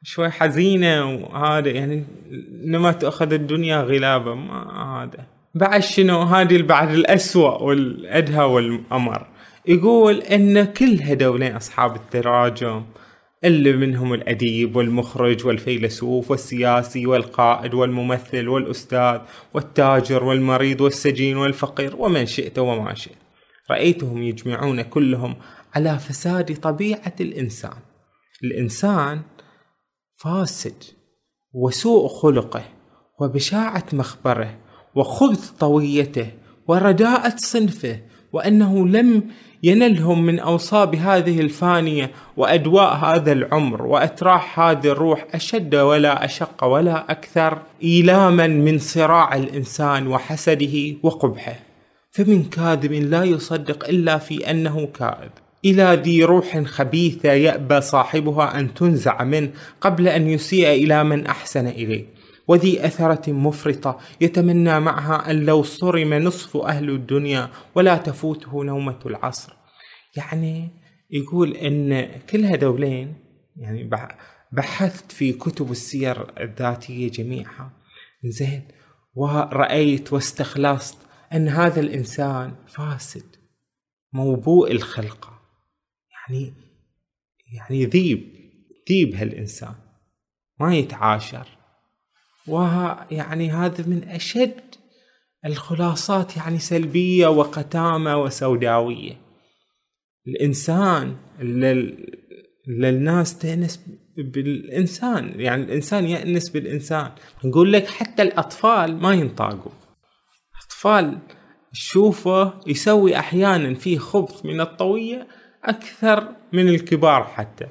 شوي 0.03 0.31
حزينة 0.31 1.15
وهذا 1.15 1.71
يعني 1.71 2.05
انما 2.65 2.93
تأخذ 2.93 3.33
الدنيا 3.33 3.81
غلابة 3.83 4.35
ما 4.35 5.03
هذا. 5.03 5.27
بعد 5.55 5.81
شنو؟ 5.81 6.23
هذه 6.23 6.63
بعد 6.63 6.91
الأسوأ 6.91 7.63
والأدهى 7.63 8.45
والأمر. 8.45 9.27
يقول 9.67 10.21
إن 10.21 10.65
كل 10.65 11.03
هذولين 11.03 11.57
أصحاب 11.57 11.97
التراجم 11.97 12.83
اللي 13.45 13.73
منهم 13.73 14.15
الأديب 14.15 14.77
والمخرج 14.77 15.47
والفيلسوف 15.47 16.31
والسياسي 16.31 17.07
والقائد 17.07 17.75
والممثل 17.75 18.49
والأستاذ 18.49 19.19
والتاجر 19.55 20.25
والمريض 20.25 20.81
والسجين 20.81 21.37
والفقير 21.37 21.97
ومن 21.97 22.27
شئت 22.27 22.59
وما 22.59 22.95
شئت. 22.95 23.17
رأيتهم 23.71 24.23
يجمعون 24.23 24.83
كلهم 24.83 25.37
على 25.75 25.99
فساد 25.99 26.57
طبيعة 26.61 27.15
الإنسان. 27.21 27.77
الإنسان 28.45 29.21
فاسد 30.17 30.83
وسوء 31.53 32.09
خلقه 32.09 32.65
وبشاعة 33.21 33.85
مخبره 33.93 34.59
وخبث 34.95 35.51
طويته 35.51 36.27
ورداءة 36.69 37.35
صنفه 37.37 37.99
وأنه 38.33 38.89
لم 38.89 39.31
ينلهم 39.63 40.27
من 40.27 40.39
أوصاب 40.39 40.95
هذه 40.95 41.41
الفانية 41.41 42.11
وأدواء 42.37 42.95
هذا 42.95 43.33
العمر 43.33 43.83
وأتراح 43.83 44.61
هذه 44.61 44.87
الروح 44.87 45.27
أشد 45.35 45.75
ولا 45.75 46.25
أشق 46.25 46.65
ولا 46.65 47.11
أكثر 47.11 47.63
إيلاما 47.83 48.47
من 48.47 48.79
صراع 48.79 49.35
الإنسان 49.35 50.07
وحسده 50.07 50.97
وقبحه. 51.03 51.59
فمن 52.11 52.45
كاذب 52.45 52.93
لا 52.93 53.25
يصدق 53.25 53.89
إلا 53.89 54.19
في 54.19 54.51
أنه 54.51 54.87
كاذب. 54.87 55.44
إلى 55.65 56.01
ذي 56.03 56.25
روح 56.25 56.59
خبيثة 56.59 57.33
يأبى 57.33 57.81
صاحبها 57.81 58.61
أن 58.61 58.75
تنزع 58.75 59.25
منه 59.25 59.51
قبل 59.81 60.09
أن 60.09 60.29
يسيء 60.29 60.69
إلى 60.69 61.05
من 61.05 61.27
أحسن 61.27 61.67
إليه. 61.67 62.15
وذي 62.49 62.87
أثرة 62.87 63.33
مفرطة 63.33 63.99
يتمنى 64.21 64.81
معها 64.81 65.31
أن 65.31 65.47
لو 65.47 65.63
صرم 65.63 66.15
نصف 66.15 66.57
أهل 66.57 66.91
الدنيا 66.91 67.51
ولا 67.75 67.97
تفوته 67.97 68.65
نومة 68.65 68.99
العصر. 69.07 69.53
يعني 70.17 70.71
يقول 71.11 71.53
أن 71.53 72.07
كل 72.31 72.45
هذولين 72.45 73.15
يعني 73.57 73.91
بحثت 74.53 75.13
في 75.13 75.33
كتب 75.33 75.71
السير 75.71 76.41
الذاتية 76.41 77.11
جميعها. 77.11 77.73
زين 78.25 78.63
ورأيت 79.15 80.13
واستخلصت 80.13 80.99
أن 81.33 81.49
هذا 81.49 81.81
الإنسان 81.81 82.55
فاسد 82.67 83.37
موبوء 84.13 84.73
الخلقة 84.73 85.34
يعني 86.29 86.53
يعني 87.53 87.87
ذيب 87.87 88.35
ذيب 88.89 89.15
هالإنسان. 89.15 89.75
ما 90.61 90.77
يتعاشر. 90.77 91.47
ويعني 92.47 93.51
هذا 93.51 93.87
من 93.87 94.05
أشد 94.09 94.61
الخلاصات 95.47 96.37
يعني 96.37 96.59
سلبية 96.59 97.27
وقتامة 97.27 98.17
وسوداوية. 98.17 99.21
الإنسان 100.27 101.17
للناس 102.69 103.39
تأنس 103.39 103.81
بالإنسان. 104.17 105.41
يعني 105.41 105.63
الإنسان 105.63 106.05
يأنس 106.05 106.49
بالإنسان. 106.51 107.11
نقول 107.45 107.73
لك 107.73 107.87
حتى 107.87 108.23
الأطفال 108.23 108.97
ما 108.97 109.13
ينطاقوا. 109.13 109.73
أطفال 110.67 111.19
تشوفه 111.73 112.61
يسوي 112.67 113.19
أحيانا 113.19 113.75
فيه 113.75 113.99
خبث 113.99 114.47
من 114.47 114.61
الطوية 114.61 115.27
أكثر 115.65 116.29
من 116.53 116.69
الكبار 116.69 117.25
حتى. 117.25 117.67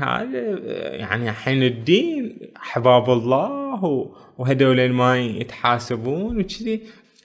هذا 0.00 0.58
يعني 0.96 1.32
حين 1.32 1.62
الدين 1.62 2.38
أحباب 2.56 3.10
الله 3.10 4.10
وهذول 4.38 4.92
ما 4.92 5.18
يتحاسبون 5.18 6.40
وكذي. 6.40 6.82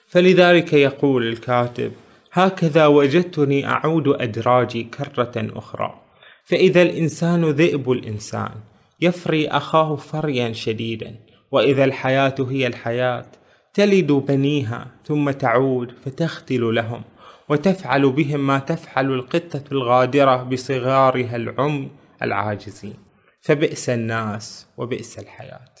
فلذلك 0.08 0.72
يقول 0.72 1.28
الكاتب 1.28 1.92
هكذا 2.32 2.86
وجدتني 2.86 3.66
أعود 3.66 4.08
أدراجي 4.08 4.82
كرة 4.82 5.32
أخرى. 5.36 6.00
فإذا 6.44 6.82
الإنسان 6.82 7.44
ذئب 7.44 7.90
الإنسان 7.90 8.54
يفري 9.00 9.48
أخاه 9.48 9.96
فريا 9.96 10.52
شديدا. 10.52 11.14
وإذا 11.50 11.84
الحياة 11.84 12.34
هي 12.50 12.66
الحياة 12.66 13.26
تلد 13.74 14.12
بنيها 14.12 14.86
ثم 15.04 15.30
تعود 15.30 15.92
فتختل 16.04 16.74
لهم. 16.74 17.02
وتفعل 17.48 18.10
بهم 18.10 18.46
ما 18.46 18.58
تفعل 18.58 19.12
القطة 19.12 19.64
الغادرة 19.72 20.42
بصغارها 20.42 21.36
العمي 21.36 21.90
العاجزين. 22.22 22.94
فبئس 23.40 23.90
الناس 23.90 24.66
وبئس 24.76 25.18
الحياة. 25.18 25.74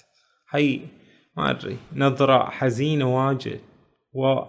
هي 0.50 0.80
ما 1.36 1.50
أدري 1.50 1.76
نظرة 1.96 2.50
حزينة 2.50 3.16
واجد. 3.16 3.60
و... 4.14 4.40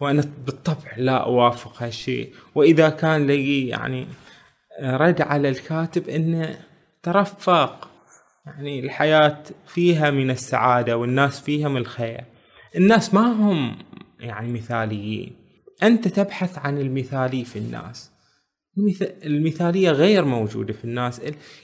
وأنا 0.00 0.24
بالطبع 0.46 0.96
لا 0.96 1.16
أوافق 1.24 1.82
هالشيء. 1.82 2.34
وإذا 2.54 2.88
كان 2.88 3.26
لي 3.26 3.68
يعني 3.68 4.06
رد 4.82 5.20
على 5.20 5.48
الكاتب 5.48 6.08
أنه 6.08 6.58
ترفق. 7.02 7.88
يعني 8.46 8.80
الحياة 8.80 9.42
فيها 9.66 10.10
من 10.10 10.30
السعادة 10.30 10.96
والناس 10.96 11.40
فيها 11.40 11.68
من 11.68 11.76
الخير. 11.76 12.24
الناس 12.76 13.14
ما 13.14 13.32
هم 13.32 13.78
يعني 14.20 14.52
مثاليين. 14.52 15.36
أنت 15.82 16.08
تبحث 16.08 16.58
عن 16.58 16.78
المثالي 16.78 17.44
في 17.44 17.58
الناس. 17.58 18.10
المثالية 19.24 19.90
غير 19.90 20.24
موجودة 20.24 20.72
في 20.72 20.84
الناس. 20.84 21.20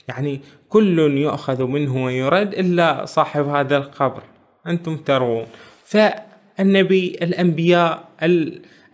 يعني 0.07 0.41
كل 0.69 0.99
يؤخذ 0.99 1.63
منه 1.63 2.05
ويرد 2.05 2.53
إلا 2.53 3.05
صاحب 3.05 3.47
هذا 3.47 3.77
القبر. 3.77 4.23
أنتم 4.67 4.97
ترون. 4.97 5.45
فالنبي 5.85 7.17
الأنبياء 7.21 8.09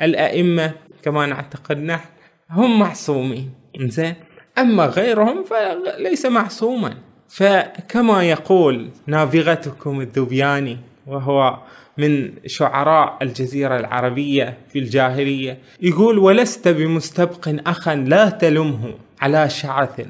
الأئمة 0.01 0.73
كما 1.01 1.25
نعتقد 1.25 1.77
نحن 1.77 2.10
هم 2.49 2.79
معصومين. 2.79 3.51
زين 3.79 4.15
أما 4.57 4.86
غيرهم 4.86 5.43
فليس 5.43 6.25
معصوما. 6.25 6.97
فكما 7.29 8.29
يقول 8.29 8.89
نابغتكم 9.07 10.01
الذبياني 10.01 10.77
وهو 11.07 11.60
من 11.97 12.34
شعراء 12.45 13.17
الجزيرة 13.21 13.80
العربية 13.80 14.58
في 14.69 14.80
الجاهلية 14.80 15.58
يقول 15.82 16.17
ولست 16.17 16.67
بمستبق 16.67 17.56
أخا 17.67 17.95
لا 17.95 18.30
تلمه 18.30 18.93
على 19.21 19.49
شعث. 19.49 20.08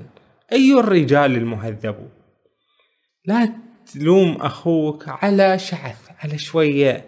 أي 0.51 0.73
الرجال 0.79 1.35
المهذب؟ 1.35 1.95
لا 3.25 3.53
تلوم 3.93 4.37
أخوك 4.41 5.05
على 5.07 5.59
شعث. 5.59 6.09
على 6.23 6.37
شوية. 6.37 7.05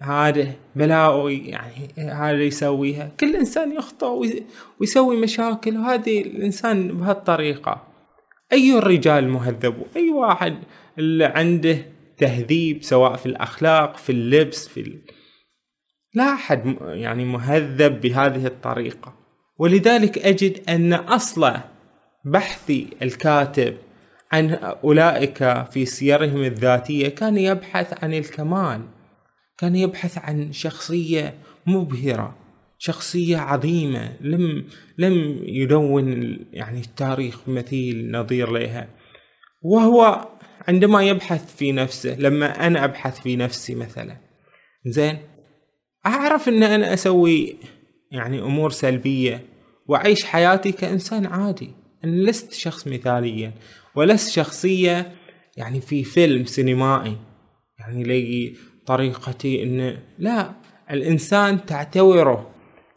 هذا 0.00 0.52
بلاء 0.76 1.28
يعني 1.28 2.10
هذا 2.12 2.42
يسويها. 2.42 3.10
كل 3.20 3.36
إنسان 3.36 3.72
يخطئ 3.72 4.32
ويسوي 4.80 5.16
مشاكل 5.16 5.76
وهذه 5.76 6.20
الإنسان 6.20 6.88
بهالطريقة. 6.88 7.82
أي 8.52 8.78
الرجال 8.78 9.28
مهذب 9.28 9.82
أي 9.96 10.10
واحد 10.10 10.58
اللي 10.98 11.24
عنده 11.24 11.78
تهذيب 12.22 12.82
سواء 12.82 13.16
في 13.16 13.26
الأخلاق 13.26 13.96
في 13.96 14.12
اللبس 14.12 14.68
في 14.68 14.80
ال... 14.80 15.00
لا 16.14 16.34
أحد 16.34 16.76
يعني 16.82 17.24
مهذب 17.24 18.00
بهذه 18.00 18.46
الطريقة. 18.46 19.14
ولذلك 19.58 20.18
أجد 20.18 20.70
أن 20.70 20.92
أصل 20.92 21.52
بحث 22.24 22.72
الكاتب 23.02 23.76
عن 24.32 24.50
أولئك 24.54 25.66
في 25.70 25.84
سيرهم 25.86 26.44
الذاتية 26.44 27.08
كان 27.08 27.38
يبحث 27.38 28.04
عن 28.04 28.14
الكمال 28.14 28.82
كان 29.58 29.76
يبحث 29.76 30.18
عن 30.18 30.52
شخصية 30.52 31.34
مبهرة 31.66 32.36
شخصية 32.78 33.38
عظيمة 33.38 34.16
لم 34.20 34.64
لم 34.98 35.40
يدون 35.42 36.38
يعني 36.52 36.80
التاريخ 36.80 37.48
مثيل 37.48 38.10
نظير 38.10 38.50
لها. 38.50 38.88
وهو 39.62 40.28
عندما 40.68 41.02
يبحث 41.02 41.56
في 41.56 41.72
نفسه 41.72 42.16
لما 42.18 42.66
أنا 42.66 42.84
أبحث 42.84 43.20
في 43.20 43.36
نفسي 43.36 43.74
مثلا 43.74 44.16
زين 44.86 45.18
أعرف 46.06 46.48
أن 46.48 46.62
أنا 46.62 46.94
أسوي 46.94 47.56
يعني 48.10 48.40
أمور 48.40 48.70
سلبية 48.70 49.44
وأعيش 49.86 50.24
حياتي 50.24 50.72
كإنسان 50.72 51.26
عادي. 51.26 51.70
أنا 52.04 52.30
لست 52.30 52.52
شخص 52.52 52.86
مثاليا 52.86 53.52
ولست 53.94 54.30
شخصية 54.30 55.12
يعني 55.56 55.80
في 55.80 56.04
فيلم 56.04 56.44
سينمائي 56.44 57.16
يعني 57.78 58.02
لي 58.02 58.56
طريقتي 58.86 59.62
أن 59.62 59.98
لا 60.18 60.52
الإنسان 60.90 61.66
تعتوره 61.66 62.50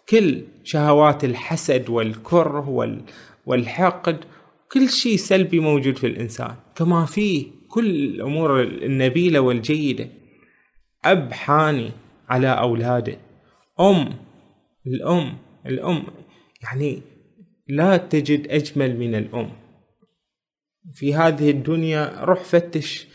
كل 0.09 0.43
شهوات 0.63 1.23
الحسد 1.23 1.89
والكره 1.89 2.69
وال 2.69 3.01
والحقد 3.45 4.17
كل 4.71 4.89
شيء 4.89 5.17
سلبي 5.17 5.59
موجود 5.59 5.97
في 5.97 6.07
الإنسان 6.07 6.55
كما 6.75 7.05
فيه 7.05 7.47
كل 7.75 7.95
الأمور 7.95 8.61
النبيلة 8.61 9.39
والجيدة. 9.39 10.09
أب 11.05 11.33
حاني 11.33 11.91
على 12.29 12.47
أولاده. 12.47 13.17
أم 13.79 14.09
الأم 14.87 15.37
الأم. 15.65 16.03
يعني 16.63 17.01
لا 17.67 17.97
تجد 17.97 18.47
أجمل 18.47 18.99
من 18.99 19.15
الأم. 19.15 19.49
في 20.93 21.15
هذه 21.15 21.49
الدنيا 21.51 22.23
روح 22.23 22.43
فتش 22.43 23.07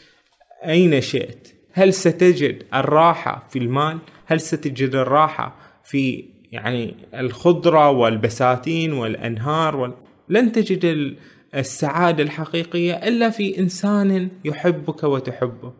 أين 0.64 1.00
شئت. 1.00 1.48
هل 1.72 1.94
ستجد 1.94 2.62
الراحة 2.74 3.46
في 3.50 3.58
المال؟ 3.58 3.98
هل 4.26 4.40
ستجد 4.40 4.94
الراحة 4.94 5.56
في 5.84 6.24
يعني 6.52 6.94
الخضرة 7.14 7.90
والبساتين 7.90 8.92
والأنهار 8.92 9.76
وال... 9.76 9.92
لن 10.28 10.52
تجد 10.52 11.16
السعادة 11.54 12.22
الحقيقية 12.22 12.94
إلا 12.94 13.30
في 13.30 13.58
إنسان 13.58 14.30
يحبك 14.44 15.04
وتحبه. 15.04 15.72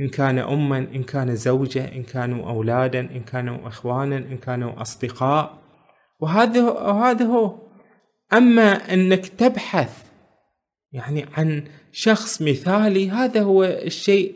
إن 0.00 0.08
كان 0.08 0.38
أما 0.38 0.78
إن 0.78 1.02
كان 1.02 1.36
زوجة 1.36 1.92
إن 1.94 2.02
كانوا 2.02 2.50
أولادا 2.50 3.00
إن 3.00 3.20
كانوا 3.20 3.68
إخوانا 3.68 4.16
إن 4.16 4.36
كانوا 4.36 4.82
أصدقاء. 4.82 5.58
وهذا 6.20 6.62
وهذا 6.62 7.24
هو. 7.24 7.58
أما 8.32 8.94
أنك 8.94 9.26
تبحث 9.26 10.02
يعني 10.92 11.26
عن 11.36 11.64
شخص 11.92 12.42
مثالي 12.42 13.10
هذا 13.10 13.42
هو 13.42 13.64
الشيء 13.64 14.34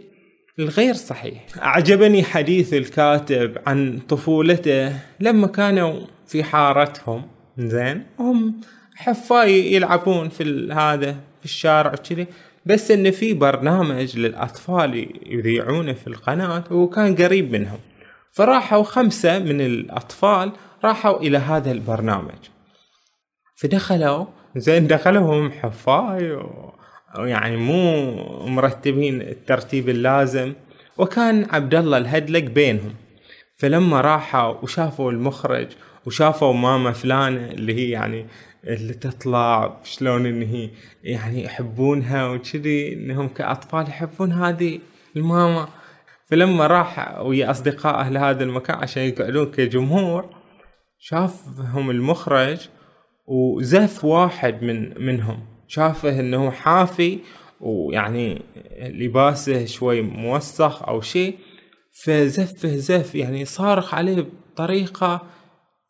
الغير 0.58 0.94
صحيح. 0.94 1.44
أعجبني 1.58 2.22
حديث 2.22 2.74
الكاتب 2.74 3.58
عن 3.66 3.98
طفولته 4.08 4.92
لما 5.20 5.46
كانوا 5.46 6.00
في 6.26 6.44
حارتهم 6.44 7.22
زين؟ 7.58 8.06
هم 8.18 8.60
حفاي 8.96 9.72
يلعبون 9.72 10.28
في 10.28 10.72
هذا 10.72 11.12
في 11.12 11.44
الشارع 11.44 11.94
كذي 11.94 12.26
بس 12.66 12.90
انه 12.90 13.10
في 13.10 13.34
برنامج 13.34 14.18
للأطفال 14.18 15.08
يذيعونه 15.26 15.92
في 15.92 16.06
القناة 16.06 16.64
وكان 16.70 17.14
قريب 17.16 17.52
منهم. 17.52 17.78
فراحوا 18.32 18.82
خمسة 18.82 19.38
من 19.38 19.60
الأطفال 19.60 20.52
راحوا 20.84 21.20
إلى 21.20 21.38
هذا 21.38 21.72
البرنامج. 21.72 22.38
فدخلوا 23.56 24.24
زين 24.56 24.86
دخلوا 24.86 25.34
هم 25.34 25.50
حفاي 25.52 26.38
ويعني 27.18 27.56
مو 27.56 28.12
مرتبين 28.46 29.22
الترتيب 29.22 29.88
اللازم. 29.88 30.52
وكان 30.98 31.46
عبد 31.50 31.74
الله 31.74 31.98
الهدلق 31.98 32.44
بينهم. 32.44 32.94
فلما 33.56 34.00
راحوا 34.00 34.54
وشافوا 34.62 35.12
المخرج 35.12 35.68
وشافوا 36.06 36.52
ماما 36.52 36.92
فلانة 36.92 37.50
اللي 37.50 37.74
هي 37.74 37.90
يعني 37.90 38.26
اللي 38.66 38.94
تطلع 38.94 39.80
شلون 39.84 40.26
إن 40.26 40.42
هي 40.42 40.70
يعني 41.02 41.44
يحبونها 41.44 42.28
وكذي 42.28 42.92
إنهم 42.92 43.28
كأطفال 43.28 43.88
يحبون 43.88 44.32
هذه 44.32 44.80
الماما. 45.16 45.68
فلما 46.30 46.66
راح 46.66 47.20
ويا 47.20 47.50
اصدقائه 47.50 48.08
لهذا 48.08 48.44
المكان 48.44 48.76
عشان 48.76 49.02
يقعدون 49.02 49.50
كجمهور 49.50 50.34
شافهم 50.98 51.90
المخرج 51.90 52.68
وزف 53.26 54.04
واحد 54.04 54.62
من 54.62 55.04
منهم. 55.04 55.46
شافه 55.68 56.20
إنه 56.20 56.50
حافي 56.50 57.18
ويعني 57.60 58.42
لباسه 58.80 59.64
شوي 59.64 60.02
موسخ 60.02 60.82
أو 60.82 61.00
شيء 61.00 61.38
فزفه 62.04 62.76
زف 62.76 63.14
يعني 63.14 63.44
صارخ 63.44 63.94
عليه 63.94 64.26
بطريقة 64.52 65.22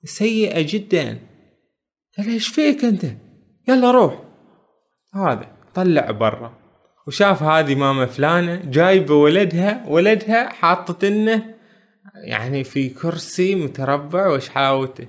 سيئة 0.05 0.67
جدا. 0.69 1.19
قال 2.19 2.29
إيش 2.29 2.49
فيك 2.49 2.85
أنت؟ 2.85 3.05
يلا 3.69 3.91
روح. 3.91 4.23
هذا 5.15 5.47
طلع 5.75 6.11
برا. 6.11 6.53
وشاف 7.07 7.43
هذه 7.43 7.75
ماما 7.75 8.07
فلانة 8.07 8.57
جايبة 8.65 9.15
ولدها 9.15 9.85
ولدها 9.89 10.49
حاطتنه 10.49 11.55
يعني 12.25 12.65
في 12.65 12.89
كرسي 12.89 13.55
متربع 13.55 14.29
وش 14.29 14.49
حلاوته 14.49 15.07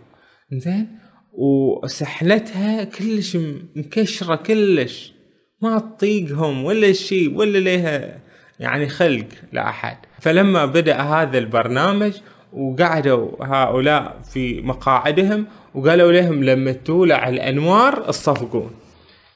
زين 0.52 1.00
وسحلتها 1.34 2.84
كلش 2.84 3.38
مكشرة 3.76 4.36
كلش. 4.36 5.14
ما 5.62 5.80
تطيقهم 5.80 6.66
ولا 6.66 6.92
شيء 6.92 7.38
ولا 7.38 7.58
لها 7.58 8.20
يعني 8.60 8.90
خلق 8.90 9.28
لأحد. 9.52 9.98
فلما 10.20 10.66
بدأ 10.66 11.02
هذا 11.02 11.38
البرنامج 11.38 12.14
وقعدوا 12.54 13.32
هؤلاء 13.42 14.20
في 14.34 14.62
مقاعدهم 14.62 15.48
وقالوا 15.78 16.12
لهم 16.12 16.44
لما 16.44 16.72
تولع 16.72 17.30
الأنوار 17.30 18.10
الصفقون 18.10 18.72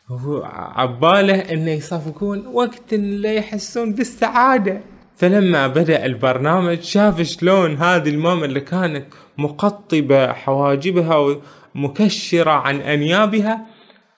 هو 0.07 0.43
عباله 0.75 1.35
إنه 1.35 1.71
يصفقون 1.71 2.47
وقت 2.47 2.93
اللي 2.93 3.35
يحسون 3.35 3.93
بالسعادة. 3.93 4.81
فلما 5.15 5.67
بدأ 5.67 6.05
البرنامج 6.05 6.79
شاف 6.81 7.21
شلون 7.21 7.75
هذه 7.75 8.09
الماما 8.09 8.45
اللي 8.45 8.59
كانت 8.59 9.05
مقطبة 9.37 10.33
حواجبها 10.33 11.37
ومكشرة 11.75 12.51
عن 12.51 12.81
أنيابها 12.81 13.65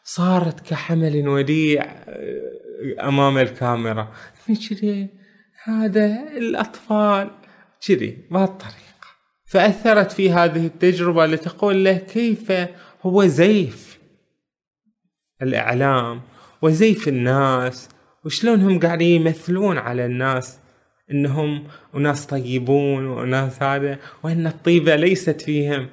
صارت 0.04 0.60
كحمل 0.60 1.28
وديع 1.28 1.84
آه، 1.84 3.08
أمام 3.08 3.38
الكاميرا. 3.38 4.08
هذا 5.64 6.20
الأطفال. 6.38 7.32
كذي 7.88 8.18
بهالطريقه 8.32 8.83
فأثرت 9.54 10.12
في 10.12 10.32
هذه 10.32 10.66
التجربة 10.66 11.26
لتقول 11.26 11.86
له 11.86 11.94
كيف 11.94 12.52
هو 13.02 13.26
زيف 13.26 14.00
الإعلام 15.42 16.22
وزيف 16.62 17.08
الناس 17.08 17.90
وشلون 18.26 18.62
هم 18.62 18.80
قاعدين 18.80 19.22
يمثلون 19.22 19.78
على 19.78 20.06
الناس 20.06 20.60
إنهم 21.12 21.64
أناس 21.96 22.26
طيبون 22.26 23.06
وناس 23.06 23.64
هذا 23.64 24.00
وإن 24.24 24.48
الطيبة 24.48 24.96
ليست 24.96 25.42
فيهم. 25.42 25.88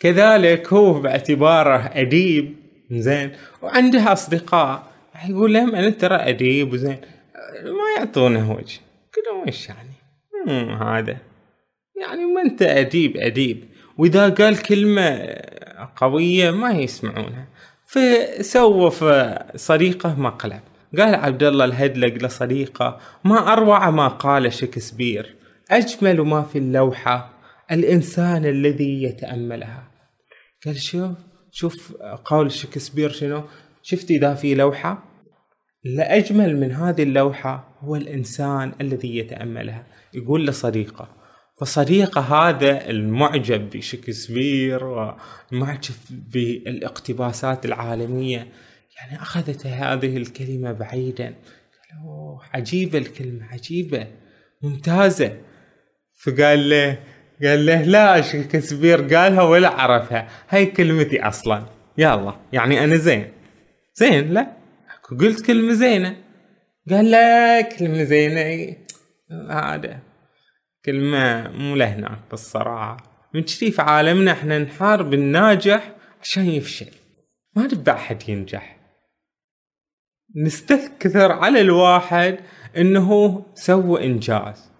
كذلك 0.00 0.72
هو 0.72 1.00
باعتباره 1.00 1.90
أديب 1.94 2.56
زين 2.90 3.32
وعنده 3.62 4.12
أصدقاء. 4.12 4.92
يقول 5.28 5.54
لهم 5.54 5.74
أنا 5.74 5.90
ترى 5.90 6.16
أديب 6.16 6.72
وزين 6.72 7.00
ما 7.64 7.98
يعطونه 7.98 8.52
وجه. 8.52 8.80
كلهم 9.14 9.46
إيش 9.46 9.68
يعني؟ 9.68 9.90
هذا. 10.80 11.29
يعني 12.00 12.24
ما 12.24 12.42
أنت 12.42 12.62
أديب 12.62 13.16
أديب. 13.16 13.64
وإذا 13.98 14.28
قال 14.28 14.62
كلمة 14.62 15.36
قوية 15.96 16.50
ما 16.50 16.70
يسمعونها. 16.70 17.48
فسوف 17.86 19.04
صديقه 19.56 20.20
مقلب 20.20 20.60
قال 20.98 21.14
عبد 21.14 21.42
الله 21.42 21.64
الهدلق 21.64 22.24
لصديقه 22.24 23.00
ما 23.24 23.52
أروع 23.52 23.90
ما 23.90 24.08
قال 24.08 24.52
شكسبير. 24.52 25.36
أجمل 25.70 26.20
ما 26.20 26.42
في 26.42 26.58
اللوحة 26.58 27.30
الإنسان 27.72 28.44
الذي 28.44 29.02
يتأملها. 29.02 29.90
قال 30.66 30.80
شوف 30.80 31.10
شوف 31.50 31.92
قول 32.24 32.52
شكسبير 32.52 33.10
شنو؟ 33.10 33.42
شفت 33.82 34.10
إذا 34.10 34.34
في 34.34 34.54
لوحة؟ 34.54 35.04
لأجمل 35.84 36.60
من 36.60 36.72
هذه 36.72 37.02
اللوحة 37.02 37.78
هو 37.80 37.96
الإنسان 37.96 38.72
الذي 38.80 39.18
يتأملها. 39.18 39.86
يقول 40.14 40.46
لصديقه. 40.46 41.19
فصديقه 41.60 42.20
هذا 42.20 42.90
المعجب 42.90 43.70
بشكسبير 43.70 44.84
ومعجب 44.84 45.94
بالاقتباسات 46.10 47.64
العالمية 47.64 48.46
يعني 48.96 49.22
أخذت 49.22 49.66
هذه 49.66 50.16
الكلمة 50.16 50.72
بعيدا. 50.72 51.26
قال 51.26 52.38
عجيبة 52.54 52.98
الكلمة 52.98 53.44
عجيبة 53.52 54.06
ممتازة. 54.62 55.36
فقال 56.24 56.70
له 56.70 56.98
قال 57.42 57.66
له 57.66 57.82
لا 57.82 58.20
شكسبير 58.20 59.00
قالها 59.14 59.42
ولا 59.42 59.68
عرفها. 59.68 60.28
هاي 60.48 60.66
كلمتي 60.66 61.22
أصلا. 61.22 61.66
يلا 61.98 62.36
يعني 62.52 62.84
أنا 62.84 62.96
زين. 62.96 63.28
زين؟ 63.94 64.32
لا. 64.32 64.56
قلت 65.20 65.46
كلمة 65.46 65.72
زينة. 65.72 66.16
قال 66.90 67.10
لا 67.10 67.60
كلمة 67.60 68.04
زينة. 68.04 68.76
هذا. 69.50 70.09
كلمة 70.84 71.50
مو 71.50 71.76
لهناك 71.76 72.18
بالصراحة. 72.30 72.96
من 73.34 73.42
كذي 73.42 73.70
في 73.70 73.82
عالمنا 73.82 74.32
إحنا 74.32 74.58
نحارب 74.58 75.14
الناجح 75.14 75.94
عشان 76.22 76.46
يفشل. 76.46 76.90
ما 77.56 77.64
نبي 77.64 77.90
أحد 77.90 78.28
ينجح. 78.28 78.76
نستكثر 80.36 81.32
على 81.32 81.60
الواحد 81.60 82.38
إنه 82.76 83.42
سوى 83.54 84.04
إنجاز. 84.04 84.70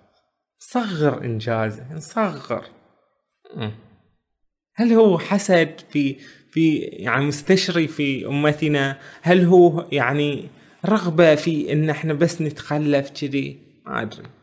صغر 0.59 1.25
إنجازه 1.25 1.93
نصغر. 1.93 2.65
هل 4.75 4.93
هو 4.93 5.19
حسد 5.19 5.81
في 5.91 6.17
في 6.51 6.77
يعني 6.79 7.25
مستشري 7.25 7.89
في 7.89 8.27
أمتنا؟ 8.27 8.99
هل 9.23 9.45
هو 9.45 9.87
يعني 9.93 10.49
رغبة 10.87 11.35
في 11.35 11.73
إن 11.73 11.91
إحنا 11.91 12.13
بس 12.13 12.43
نتخلف 12.43 13.11
كذي؟ 13.11 13.59
ما 13.87 14.03
أدري. 14.03 14.40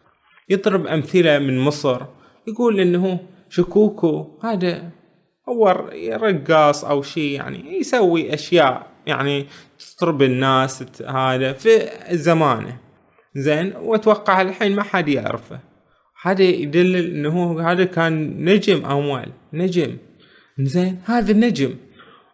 يضرب 0.49 0.87
أمثلة 0.87 1.39
من 1.39 1.59
مصر 1.59 2.01
يقول 2.47 2.79
إنه 2.79 3.19
شكوكو 3.49 4.39
هذا 4.43 4.91
هو 5.49 5.89
رقاص 6.07 6.85
أو 6.85 7.01
شيء 7.01 7.31
يعني 7.31 7.77
يسوي 7.79 8.33
أشياء 8.33 8.87
يعني 9.05 9.45
تضرب 9.79 10.21
الناس 10.21 11.01
هذا 11.07 11.53
في 11.53 11.89
زمانه. 12.11 12.77
زين 13.35 13.73
وأتوقع 13.75 14.41
الحين 14.41 14.75
ما 14.75 14.83
حد 14.83 15.07
يعرفه. 15.07 15.59
هذا 16.21 16.43
يدل 16.43 16.95
إنه 16.95 17.61
هذا 17.61 17.83
كان 17.83 18.45
نجم 18.45 18.85
اول 18.85 19.25
نجم. 19.53 19.97
زين 20.59 21.01
هذا 21.05 21.31
النجم. 21.31 21.75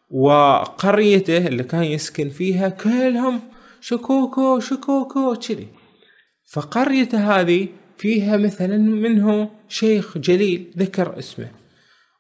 وقريته 0.10 1.48
اللي 1.48 1.64
كان 1.64 1.84
يسكن 1.84 2.30
فيها 2.30 2.70
كلهم 2.70 3.40
شكوكو 3.82 4.60
شكوكو 4.60 5.36
كذي. 5.36 5.68
فقريته 6.52 7.40
هذه 7.40 7.68
فيها 8.04 8.38
مثلا 8.38 8.78
منه 8.78 9.50
شيخ 9.68 10.18
جليل 10.18 10.74
ذكر 10.78 11.20
اسمه. 11.20 11.52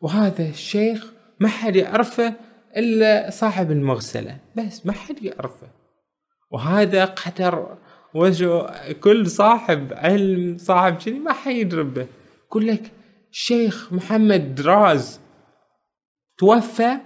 وهذا 0.01 0.49
الشيخ 0.49 1.11
ما 1.39 1.47
حد 1.47 1.75
يعرفه 1.75 2.33
إلا 2.77 3.29
صاحب 3.29 3.71
المغسلة. 3.71 4.37
بس 4.55 4.85
ما 4.85 4.93
حد 4.93 5.23
يعرفه. 5.23 5.67
وهذا 6.51 7.05
قدر 7.05 7.77
وجه 8.13 8.67
كل 8.91 9.27
صاحب 9.27 9.93
علم 9.93 10.57
صاحب 10.57 10.99
شنو 10.99 11.17
ما 11.17 11.33
حيدري 11.33 11.83
به 11.83 12.07
يقول 12.47 12.67
لك 12.67 12.91
الشيخ 13.31 13.93
محمد 13.93 14.55
دراز 14.55 15.19
توفى 16.37 16.97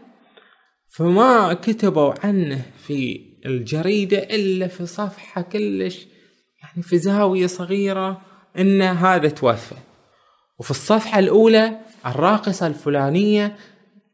فما 0.88 1.54
كتبوا 1.54 2.14
عنه 2.26 2.62
في 2.78 3.22
الجريدة 3.46 4.18
إلا 4.18 4.68
في 4.68 4.86
صفحة 4.86 5.42
كلش 5.42 6.08
يعني 6.64 6.84
في 6.84 6.98
زاوية 6.98 7.48
صغيرة 7.48 8.37
إن 8.60 8.82
هذا 8.82 9.30
توفى. 9.30 9.76
وفي 10.60 10.72
الصفحة 10.72 11.20
الأولى 11.20 11.78
الراقصة 12.06 12.68
الفلانية 12.68 13.56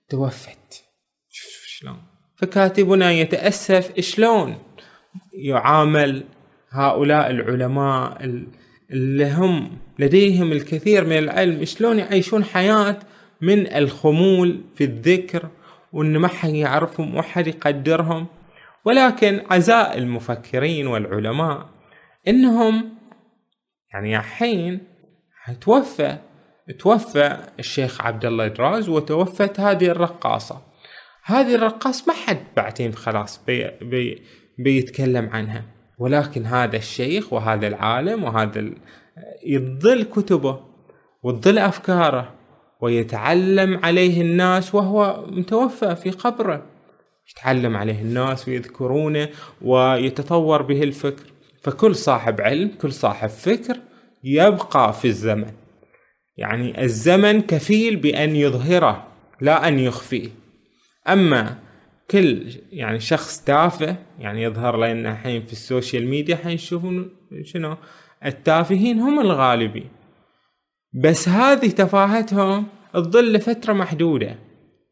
توفت. 0.09 0.83
شلون؟ 1.83 1.97
فكاتبنا 2.35 3.11
يتأسف 3.11 3.99
شلون 3.99 4.57
يعامل 5.33 6.23
هؤلاء 6.69 7.29
العلماء 7.29 8.17
اللي 8.91 9.31
هم 9.31 9.77
لديهم 9.99 10.51
الكثير 10.51 11.05
من 11.05 11.17
العلم 11.17 11.65
شلون 11.65 11.99
يعيشون 11.99 12.43
حياة 12.43 12.99
من 13.41 13.73
الخمول 13.73 14.61
في 14.75 14.83
الذكر 14.83 15.49
وإن 15.93 16.17
ما 16.17 16.27
حد 16.27 16.49
يعرفهم 16.49 17.15
وحد 17.15 17.47
يقدرهم. 17.47 18.27
ولكن 18.85 19.41
عزاء 19.51 19.97
المفكرين 19.97 20.87
والعلماء 20.87 21.69
إنهم 22.27 22.92
يعني 23.93 24.17
الحين 24.17 24.79
توفى 25.61 26.17
توفى 26.79 27.37
الشيخ 27.59 28.01
عبد 28.01 28.25
الله 28.25 28.47
دراز 28.47 28.89
وتوفت 28.89 29.59
هذه 29.59 29.85
الرقاصة. 29.85 30.61
هذه 31.23 31.55
الرقاصة 31.55 32.03
ما 32.07 32.13
حد 32.13 32.37
بعدين 32.57 32.93
خلاص 32.93 33.41
بي 33.47 33.71
بي 33.81 34.21
بيتكلم 34.57 35.29
عنها. 35.29 35.65
ولكن 35.99 36.45
هذا 36.45 36.77
الشيخ 36.77 37.33
وهذا 37.33 37.67
العالم 37.67 38.23
وهذا 38.23 38.71
يظل 39.45 40.03
كتبه 40.03 40.59
وتظل 41.23 41.57
أفكاره 41.57 42.33
ويتعلم 42.81 43.79
عليه 43.85 44.21
الناس 44.21 44.75
وهو 44.75 45.25
متوفى 45.27 45.95
في 45.95 46.11
قبره. 46.11 46.65
يتعلم 47.31 47.77
عليه 47.77 48.01
الناس 48.01 48.47
ويذكرونه 48.47 49.29
ويتطور 49.61 50.61
به 50.61 50.83
الفكر. 50.83 51.32
فكل 51.63 51.95
صاحب 51.95 52.41
علم 52.41 52.71
كل 52.81 52.91
صاحب 52.91 53.29
فكر 53.29 53.79
يبقى 54.23 54.93
في 54.93 55.07
الزمن. 55.07 55.51
يعني 56.37 56.83
الزمن 56.83 57.41
كفيل 57.41 57.95
بأن 57.95 58.35
يظهره 58.35 59.07
لا 59.41 59.67
أن 59.67 59.79
يخفيه. 59.79 60.29
أما 61.07 61.57
كل 62.11 62.47
يعني 62.71 62.99
شخص 62.99 63.43
تافه 63.43 63.95
يعني 64.19 64.43
يظهر 64.43 64.77
لنا 64.77 65.11
الحين 65.11 65.43
في 65.43 65.51
ال 65.51 65.59
social 65.59 66.07
media 66.07 66.35
تشوفون 66.35 67.09
شنو؟ 67.43 67.77
التافهين 68.25 68.99
هم 68.99 69.19
الغالبين. 69.19 69.89
بس 70.93 71.29
هذه 71.29 71.67
تفاهتهم 71.67 72.65
تظل 72.93 73.33
لفترة 73.33 73.73
محدودة. 73.73 74.35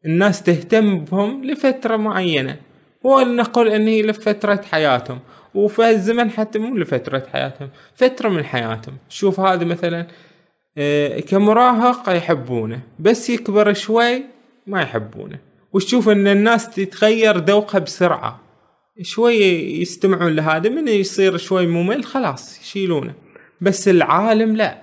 الناس 0.06 0.42
تهتم 0.42 1.04
بهم 1.04 1.44
لفترة 1.44 1.96
معينة. 1.96 2.56
ولنقل 3.04 3.68
ان 3.68 3.88
هي 3.88 4.02
لفترة 4.02 4.60
حياتهم. 4.70 5.18
وفي 5.54 5.90
الزمن 5.90 6.30
حتى 6.30 6.58
مو 6.58 6.76
لفترة 6.76 7.26
حياتهم 7.32 7.68
فترة 7.94 8.28
من 8.28 8.44
حياتهم. 8.44 8.96
شوف 9.08 9.40
هذا 9.40 9.64
مثلا 9.64 10.06
آه، 10.78 11.20
كمراهق 11.20 12.16
يحبونه 12.16 12.80
بس 12.98 13.30
يكبر 13.30 13.72
شوي 13.72 14.24
ما 14.66 14.82
يحبونه. 14.82 15.38
وتشوف 15.72 16.08
إن 16.08 16.26
الناس 16.26 16.70
تتغير 16.70 17.38
ذوقها 17.38 17.78
بسرعة. 17.78 18.40
شوي 19.02 19.36
يستمعون 19.80 20.36
لهذا 20.36 20.68
من 20.70 20.88
يصير 20.88 21.36
شوي 21.36 21.66
ممل 21.66 22.04
خلاص 22.04 22.60
يشيلونه. 22.60 23.14
بس 23.60 23.88
العالم 23.88 24.56
لا 24.56 24.78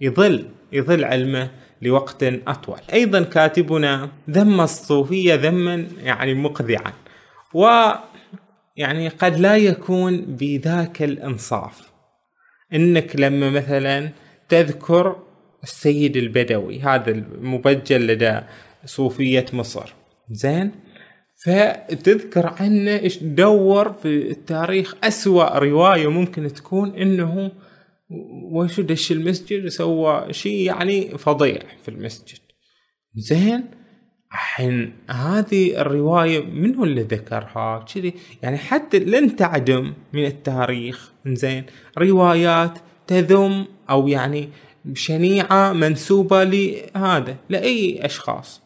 يظل 0.00 0.46
يظل 0.72 1.04
علمه 1.04 1.50
لوقت 1.82 2.22
أطول. 2.22 2.78
أيضا 2.92 3.22
كاتبنا 3.22 4.08
ذم 4.30 4.60
الصوفية 4.60 5.34
ذما 5.34 5.86
يعني 6.02 6.34
مقذعا. 6.34 6.92
و 7.54 7.90
يعني 8.76 9.08
قد 9.08 9.38
لا 9.38 9.56
يكون 9.56 10.20
بذاك 10.20 11.02
الإنصاف. 11.02 11.90
إنك 12.74 13.16
لما 13.16 13.50
مثلا 13.50 14.10
تذكر 14.48 15.16
السيد 15.62 16.16
البدوي 16.16 16.80
هذا 16.80 17.10
المبجل 17.10 18.06
لدى 18.06 18.40
صوفية 18.84 19.46
مصر 19.52 19.94
زين؟ 20.30 20.72
فتذكر 21.44 22.46
عنه 22.60 22.98
إيش 22.98 23.18
دور 23.22 23.92
في 23.92 24.30
التاريخ 24.30 24.94
أسوأ 25.04 25.58
رواية 25.58 26.10
ممكن 26.10 26.52
تكون 26.52 26.94
إنه 26.96 27.52
وشو 28.52 28.82
دش 28.82 29.12
المسجد 29.12 29.64
وسوى 29.64 30.32
شيء 30.32 30.66
يعني 30.66 31.18
فظيع 31.18 31.58
في 31.82 31.88
المسجد 31.88 32.38
زين؟ 33.14 33.79
الحين 34.32 34.92
هذه 35.10 35.80
الرواية 35.80 36.44
من 36.44 36.74
هو 36.74 36.84
اللي 36.84 37.02
ذكرها؟ 37.02 37.84
كذي. 37.94 38.14
يعني 38.42 38.58
حتى 38.58 38.98
لن 38.98 39.36
تعدم 39.36 39.92
من 40.12 40.24
التاريخ. 40.24 41.12
زين 41.26 41.64
روايات 41.98 42.78
تذم 43.06 43.66
أو 43.90 44.08
يعني 44.08 44.48
شنيعة 44.94 45.72
منسوبة 45.72 46.44
لهذا 46.44 47.36
لأي 47.48 48.06
أشخاص. 48.06 48.62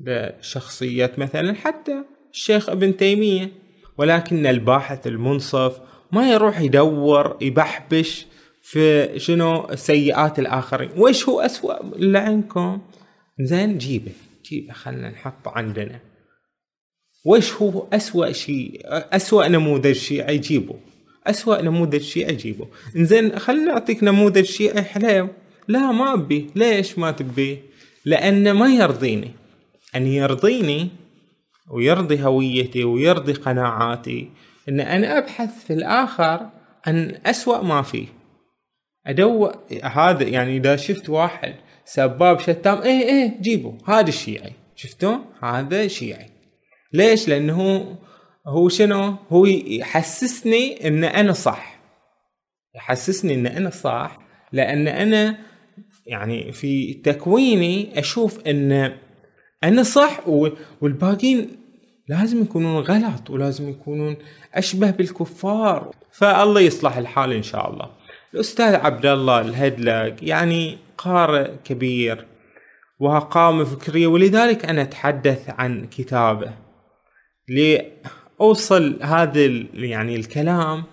لشخصية 0.00 1.12
مثلا 1.18 1.54
حتى 1.54 2.04
الشيخ 2.32 2.68
ابن 2.68 2.96
تيمية. 2.96 3.52
ولكن 3.98 4.46
الباحث 4.46 5.06
المنصف 5.06 5.80
ما 6.12 6.30
يروح 6.30 6.60
يدور 6.60 7.36
يبحبش 7.40 8.26
في 8.62 9.18
شنو 9.18 9.66
سيئات 9.74 10.38
الآخرين. 10.38 10.90
وإيش 10.96 11.28
هو 11.28 11.40
أسوأ 11.40 11.94
اللي 11.96 12.18
عندكم 12.18 12.80
زين 13.40 13.78
جيبه. 13.78 14.12
جيبه 14.50 14.72
خلنا 14.72 15.10
نحطه 15.10 15.50
عندنا. 15.50 16.00
وإيش 17.24 17.52
هو 17.52 17.86
أسوأ 17.92 18.32
شيء؟ 18.32 18.80
أسوأ 18.86 19.48
نموذج 19.48 19.92
شيعي 19.92 20.38
جيبه 20.38 20.80
أسوأ 21.26 21.62
نموذج 21.62 22.00
شيعي 22.00 22.34
جيبه 22.34 22.68
زين 22.96 23.38
خلنا 23.38 23.64
نعطيك 23.64 24.04
نموذج 24.04 24.44
شيعي 24.44 24.82
حلو 24.82 25.28
لا 25.68 25.92
ما 25.92 26.12
أبي. 26.14 26.50
ليش 26.54 26.98
ما 26.98 27.10
تبيه 27.10 27.62
لأنه 28.04 28.52
ما 28.52 28.68
يرضيني. 28.68 29.30
أن 29.96 30.06
يرضيني 30.06 30.88
ويرضي 31.70 32.22
هويتي 32.22 32.84
ويرضي 32.84 33.32
قناعاتي. 33.32 34.30
أن 34.68 34.80
أنا 34.80 35.18
أبحث 35.18 35.64
في 35.64 35.72
الآخر 35.72 36.50
عن 36.86 37.18
أسوأ 37.26 37.62
ما 37.62 37.82
فيه. 37.82 38.06
أدور 39.06 39.54
هذا 39.82 40.22
يعني 40.22 40.56
إذا 40.56 40.76
شفت 40.76 41.08
واحد 41.08 41.54
سباب 41.86 42.40
شتام. 42.40 42.82
إيه 42.82 43.02
إيه 43.02 43.40
جيبه. 43.40 43.78
هذا 43.88 44.08
الشيعي. 44.08 44.52
شفتوا؟ 44.74 45.16
هذا 45.42 45.86
شيعي. 45.86 46.30
ليش؟ 46.92 47.28
لأنه 47.28 47.86
هو 48.46 48.68
شنو؟ 48.68 49.16
هو 49.30 49.46
يحسسني 49.46 50.88
إن 50.88 51.04
أنا 51.04 51.32
صح. 51.32 51.76
يحسسني 52.74 53.34
إن 53.34 53.46
أنا 53.46 53.70
صح 53.70 54.18
لأن 54.52 54.88
أنا 54.88 55.38
يعني 56.06 56.52
في 56.52 56.94
تكويني 56.94 57.98
أشوف 57.98 58.46
إن 58.46 58.92
أنا 59.64 59.82
صح 59.82 60.28
والباقيين 60.80 61.48
لازم 62.08 62.42
يكونون 62.42 62.82
غلط 62.82 63.30
ولازم 63.30 63.68
يكونون 63.68 64.16
أشبه 64.54 64.90
بالكفار. 64.90 65.90
فالله 66.12 66.60
يصلح 66.60 66.96
الحال 66.96 67.32
إن 67.32 67.42
شاء 67.42 67.70
الله. 67.70 67.90
الأستاذ 68.34 68.74
عبد 68.74 69.06
الله 69.06 69.40
الهدلق 69.40 70.14
يعني 70.22 70.78
قارئ 70.98 71.50
كبير 71.64 72.26
وقامة 73.00 73.64
فكرية 73.64 74.06
ولذلك 74.06 74.64
أنا 74.64 74.82
أتحدث 74.82 75.50
عن 75.50 75.86
كتابه. 75.86 76.52
لأوصل 77.48 78.98
هذا 79.02 79.46
يعني 79.74 80.16
الكلام 80.16 80.84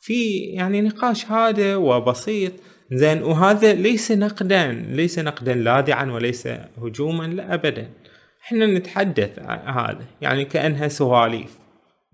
في 0.00 0.38
يعني 0.38 0.80
نقاش 0.80 1.26
هادئ 1.26 1.74
وبسيط. 1.74 2.52
زين 2.92 3.22
وهذا 3.22 3.72
ليس 3.72 4.12
نقدا 4.12 4.72
ليس 4.72 5.18
نقدا 5.18 5.54
لاذعا 5.54 6.04
وليس 6.04 6.48
هجوما 6.82 7.24
لا 7.24 7.54
ابدا. 7.54 7.90
إحنا 8.44 8.66
نتحدث 8.66 9.38
هذا 9.66 10.04
يعني 10.20 10.44
كأنها 10.44 10.88
سواليف. 10.88 11.56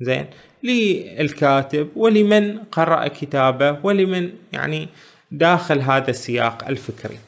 زين 0.01 0.27
للكاتب 0.63 1.89
ولمن 1.97 2.59
قرأ 2.59 3.09
كتابه 3.09 3.79
ولمن 3.83 4.31
يعني 4.53 4.89
داخل 5.31 5.81
هذا 5.81 6.11
السياق 6.11 6.69
الفكري. 6.69 7.19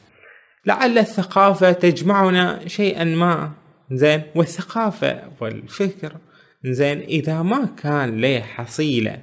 لعل 0.65 0.97
الثقافة 0.97 1.71
تجمعنا 1.71 2.67
شيئا 2.67 3.03
ما. 3.03 3.51
زين؟ 3.91 4.21
والثقافة 4.35 5.21
والفكر. 5.41 6.17
زين؟ 6.65 6.99
إذا 6.99 7.41
ما 7.41 7.65
كان 7.65 8.21
له 8.21 8.39
حصيلة 8.39 9.21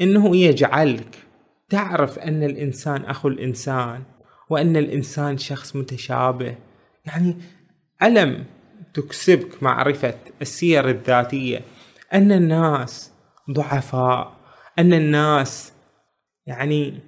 إنه 0.00 0.36
يجعلك 0.36 1.18
تعرف 1.68 2.18
أن 2.18 2.42
الإنسان 2.42 3.04
أخو 3.04 3.28
الإنسان 3.28 4.02
وأن 4.50 4.76
الإنسان 4.76 5.38
شخص 5.38 5.76
متشابه. 5.76 6.54
يعني 7.06 7.36
ألم 8.02 8.44
تكسبك 8.94 9.62
معرفة 9.62 10.14
السير 10.42 10.88
الذاتية؟ 10.88 11.60
أن 12.12 12.32
الناس 12.32 13.12
ضعفاء. 13.50 14.36
أن 14.78 14.92
الناس 14.92 15.72
يعني 16.46 17.00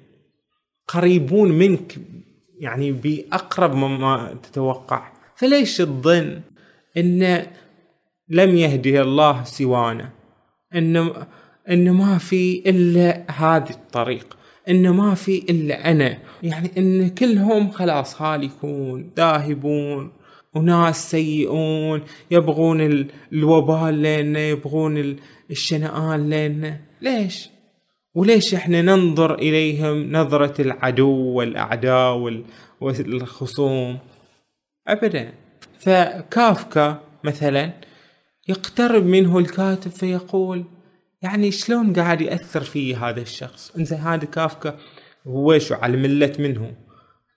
قريبون 0.89 1.53
منك 1.53 1.99
يعني 2.61 2.93
بأقرب 2.93 3.75
مما 3.75 4.37
تتوقع. 4.43 5.13
فليش 5.37 5.77
تظن 5.77 6.41
أن 6.97 7.47
لم 8.29 8.57
يهدي 8.57 9.01
الله 9.01 9.45
سوانا؟ 9.45 10.11
أن 10.75 11.13
أن 11.71 11.91
ما 11.91 12.19
في 12.19 12.63
إلا 12.71 13.31
هذه 13.31 13.71
الطريق. 13.71 14.37
أن 14.69 14.91
ما 14.91 15.15
في 15.15 15.39
إلا 15.39 15.91
أنا. 15.91 16.19
يعني 16.43 16.71
أن 16.79 17.09
كلهم 17.09 17.71
خلاص 17.71 18.23
هالكون 18.23 19.11
ذاهبون 19.17 20.13
وناس 20.55 21.11
سيئون 21.11 22.03
يبغون 22.31 23.09
الوبال 23.33 24.03
لنا 24.03 24.41
يبغون 24.41 25.17
الشنآن 25.51 26.31
لنا. 26.31 26.81
ليش؟ 27.01 27.56
وليش 28.17 28.55
إحنا 28.55 28.83
ننظر 28.83 29.35
إليهم 29.35 30.13
نظرة 30.13 30.63
العدو 30.63 31.11
والأعداء 31.11 32.43
والخصوم؟ 32.81 33.99
ابدا. 34.89 35.33
فكافكا 35.79 37.01
مثلا 37.25 37.73
يقترب 38.49 39.07
منه 39.07 39.39
الكاتب 39.39 39.91
فيقول 39.91 40.65
يعني 41.23 41.51
شلون 41.51 41.93
قاعد 41.93 42.21
يأثر 42.21 42.61
في 42.61 42.97
هذا 42.97 43.21
الشخص؟ 43.21 43.77
إنزين 43.79 43.99
هذا 43.99 44.25
كافكا 44.25 44.79
هو 45.27 45.59
شو 45.59 45.75
على 45.75 45.97
ملة 45.97 46.33
منه؟ 46.39 46.75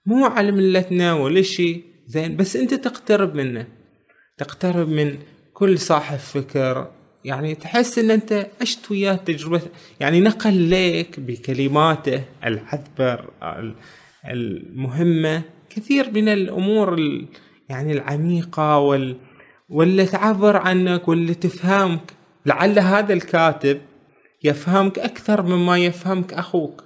مو 0.06 0.26
على 0.26 0.52
ملتنا 0.52 1.14
ولا 1.14 1.42
شيء 1.42 1.84
زين 2.08 2.38
بس 2.38 2.56
أنت 2.56 2.74
تقترب 2.74 3.36
منه. 3.36 3.68
تقترب 4.38 4.90
من 4.90 5.18
كل 5.54 5.80
صاحب 5.80 6.18
فكر 6.18 6.92
يعني 7.26 7.56
تحس 7.56 8.00
إن 8.00 8.12
أنت 8.12 8.48
عشت 8.62 8.92
وياه 8.92 9.16
تجربة 9.16 9.62
يعني 10.00 10.20
نقل 10.20 10.72
لك 10.72 11.20
بكلماته 11.20 12.24
العذبة 12.46 13.20
المهمة 14.30 15.42
كثير 15.70 16.12
من 16.12 16.30
الأمور 16.30 17.00
يعني 17.70 17.94
العميقة 17.94 18.78
وال 18.80 19.16
واللي 19.70 20.06
تعبر 20.06 20.58
عنك 20.58 21.08
واللي 21.08 21.34
تفهمك. 21.34 22.14
لعل 22.46 22.80
هذا 22.80 23.14
الكاتب 23.14 23.82
يفهمك 24.44 25.00
أكثر 25.00 25.42
مما 25.42 25.78
يفهمك 25.78 26.34
أخوك 26.34 26.84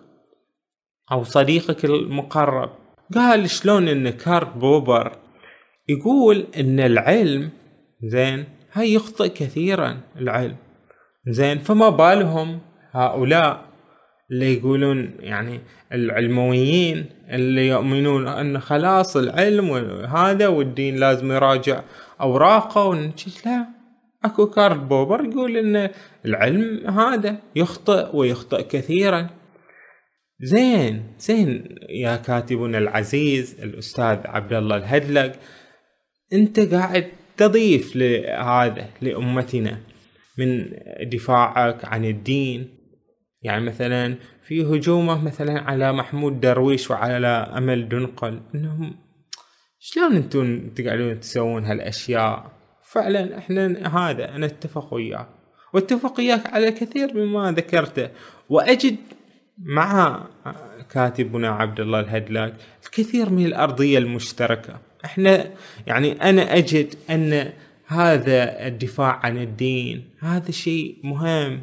أو 1.11 1.23
صديقك 1.23 1.85
المقرب. 1.85 2.69
قال 3.15 3.49
شلون 3.49 3.87
إن 3.87 4.09
كارت 4.09 4.57
بوبر 4.57 5.17
يقول 5.89 6.47
إن 6.57 6.79
العلم 6.79 7.49
زين 8.03 8.45
هاي 8.73 8.93
يخطئ 8.93 9.29
كثيرا 9.29 9.97
العلم. 10.17 10.55
زين 11.27 11.59
فما 11.59 11.89
بالهم 11.89 12.59
هؤلاء 12.91 13.65
اللي 14.31 14.53
يقولون 14.53 15.11
يعني 15.19 15.59
العلمويين 15.93 17.05
اللي 17.29 17.67
يؤمنون 17.67 18.27
أن 18.27 18.59
خلاص 18.59 19.17
العلم 19.17 19.69
وهذا 19.69 20.47
والدين 20.47 20.95
لازم 20.95 21.31
يراجع 21.31 21.81
أوراقه 22.21 22.85
ونجيش 22.85 23.45
لا. 23.45 23.67
أكو 24.25 24.45
كارل 24.45 24.79
بوبر 24.79 25.25
يقول 25.25 25.57
إن 25.57 25.89
العلم 26.25 26.87
هذا 26.87 27.37
يخطئ 27.55 28.15
ويخطئ 28.15 28.63
كثيرا. 28.63 29.29
زين 30.41 31.03
زين 31.19 31.75
يا 31.89 32.15
كاتبنا 32.15 32.77
العزيز 32.77 33.61
الأستاذ 33.63 34.17
عبد 34.25 34.53
الله 34.53 34.77
الهدلق 34.77 35.31
أنت 36.33 36.59
قاعد 36.59 37.07
تضيف 37.37 37.95
لهذا 37.95 38.89
لأمتنا 39.01 39.77
من 40.37 40.65
دفاعك 41.11 41.85
عن 41.85 42.05
الدين. 42.05 42.69
يعني 43.41 43.65
مثلا 43.65 44.15
في 44.43 44.63
هجومه 44.63 45.23
مثلا 45.23 45.61
على 45.61 45.93
محمود 45.93 46.39
درويش 46.39 46.91
وعلى 46.91 47.27
أمل 47.27 47.89
دنقل 47.89 48.41
إنهم 48.55 48.95
شلون 49.79 50.15
أنتم 50.15 50.69
تقعدون 50.69 51.19
تسوون 51.19 51.65
هالأشياء؟ 51.65 52.51
فعلا 52.91 53.37
إحنا 53.37 53.87
هذا 53.97 54.35
أنا 54.35 54.45
أتفق 54.45 54.93
وياك. 54.93 55.27
وأتفق 55.73 56.19
وياك 56.19 56.53
على 56.53 56.71
كثير 56.71 57.13
مما 57.13 57.51
ذكرته. 57.51 58.09
وأجد 58.49 58.95
مع 59.57 60.23
كاتبنا 60.91 61.49
عبد 61.49 61.79
الله 61.79 61.99
الهدلاك 61.99 62.53
الكثير 62.85 63.29
من 63.29 63.45
الأرضية 63.45 63.97
المشتركة. 63.97 64.79
إحنا 65.05 65.49
يعني 65.87 66.11
أنا 66.11 66.57
اجد 66.57 66.95
ان 67.09 67.49
هذا 67.87 68.67
الدفاع 68.67 69.19
عن 69.23 69.37
الدين 69.37 70.03
هذا 70.19 70.51
شيء 70.51 70.97
مهم. 71.03 71.61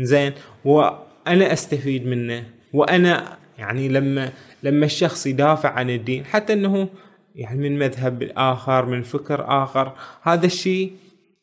زين 0.00 0.32
وأنا 0.64 1.52
استفيد 1.52 2.06
منه 2.06 2.44
وأنا 2.72 3.38
يعني 3.58 3.88
لما 3.88 4.32
لما 4.62 4.86
الشخص 4.86 5.26
يدافع 5.26 5.68
عن 5.68 5.90
الدين 5.90 6.24
حتى 6.24 6.52
انه 6.52 6.88
يعني 7.34 7.68
من 7.68 7.78
مذهب 7.78 8.30
آخر 8.36 8.86
من 8.86 9.02
فكر 9.02 9.62
آخر 9.64 9.92
هذا 10.22 10.46
الشيء 10.46 10.92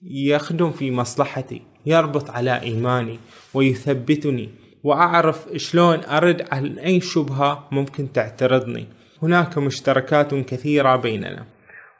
يخدم 0.03 0.71
في 0.71 0.91
مصلحتي 0.91 1.61
يربط 1.85 2.29
على 2.29 2.61
إيماني 2.61 3.19
ويثبتني 3.53 4.49
وأعرف 4.83 5.45
شلون 5.55 6.03
أرد 6.03 6.47
على 6.51 6.85
أي 6.85 7.01
شبهة 7.01 7.67
ممكن 7.71 8.11
تعترضني. 8.13 8.87
هناك 9.23 9.57
مشتركات 9.57 10.33
كثيرة 10.35 10.95
بيننا. 10.95 11.45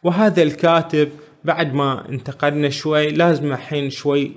وهذا 0.04 0.44
الكاتب 0.44 1.10
بعد 1.44 1.74
ما 1.74 2.10
انتقدنا 2.10 2.70
شوي 2.70 3.08
لازم 3.08 3.52
الحين 3.52 3.90
شوي 3.90 4.32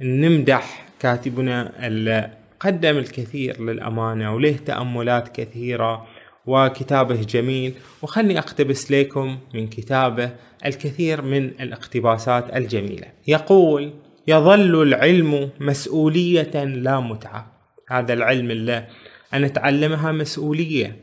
نمدح 0.00 0.86
كاتبنا 1.00 1.86
اللي 1.86 2.30
قدم 2.60 2.98
الكثير 2.98 3.62
للأمانة 3.62 4.34
وله 4.34 4.56
تأملات 4.66 5.28
كثيرة 5.40 6.06
وكتابه 6.46 7.22
جميل. 7.22 7.74
وخلني 8.02 8.38
أقتبس 8.38 8.92
لكم 8.92 9.38
من 9.54 9.66
كتابه 9.66 10.30
الكثير 10.66 11.22
من 11.22 11.46
الاقتباسات 11.60 12.56
الجميلة. 12.56 13.06
يقول 13.28 13.92
يظل 14.26 14.82
العلم 14.82 15.50
مسؤولية 15.60 16.64
لا 16.64 17.00
متعة. 17.00 17.52
هذا 17.88 18.12
العلم 18.12 18.50
اللي 18.50 18.86
أنا 19.34 19.46
أتعلمها 19.46 20.12
مسؤولية. 20.12 20.96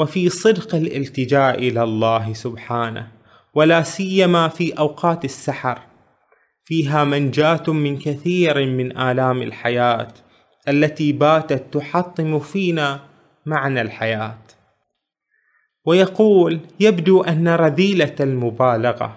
وفي 0.00 0.28
صدق 0.28 0.74
الالتجاء 0.74 1.58
إلى 1.58 1.82
الله 1.82 2.32
سبحانه 2.32 3.08
ولا 3.54 3.82
سيما 3.82 4.48
في 4.48 4.72
أوقات 4.72 5.24
السحر. 5.24 5.78
فيها 6.64 7.04
منجاة 7.04 7.62
من 7.68 7.98
كثير 7.98 8.66
من 8.66 8.98
آلام 8.98 9.42
الحياة 9.42 10.08
التي 10.68 11.12
باتت 11.12 11.64
تحطم 11.78 12.38
فينا 12.38 13.00
معنى 13.46 13.80
الحياة. 13.80 14.38
ويقول 15.84 16.60
يبدو 16.80 17.22
أن 17.22 17.48
رذيلة 17.48 18.14
المبالغة 18.20 19.16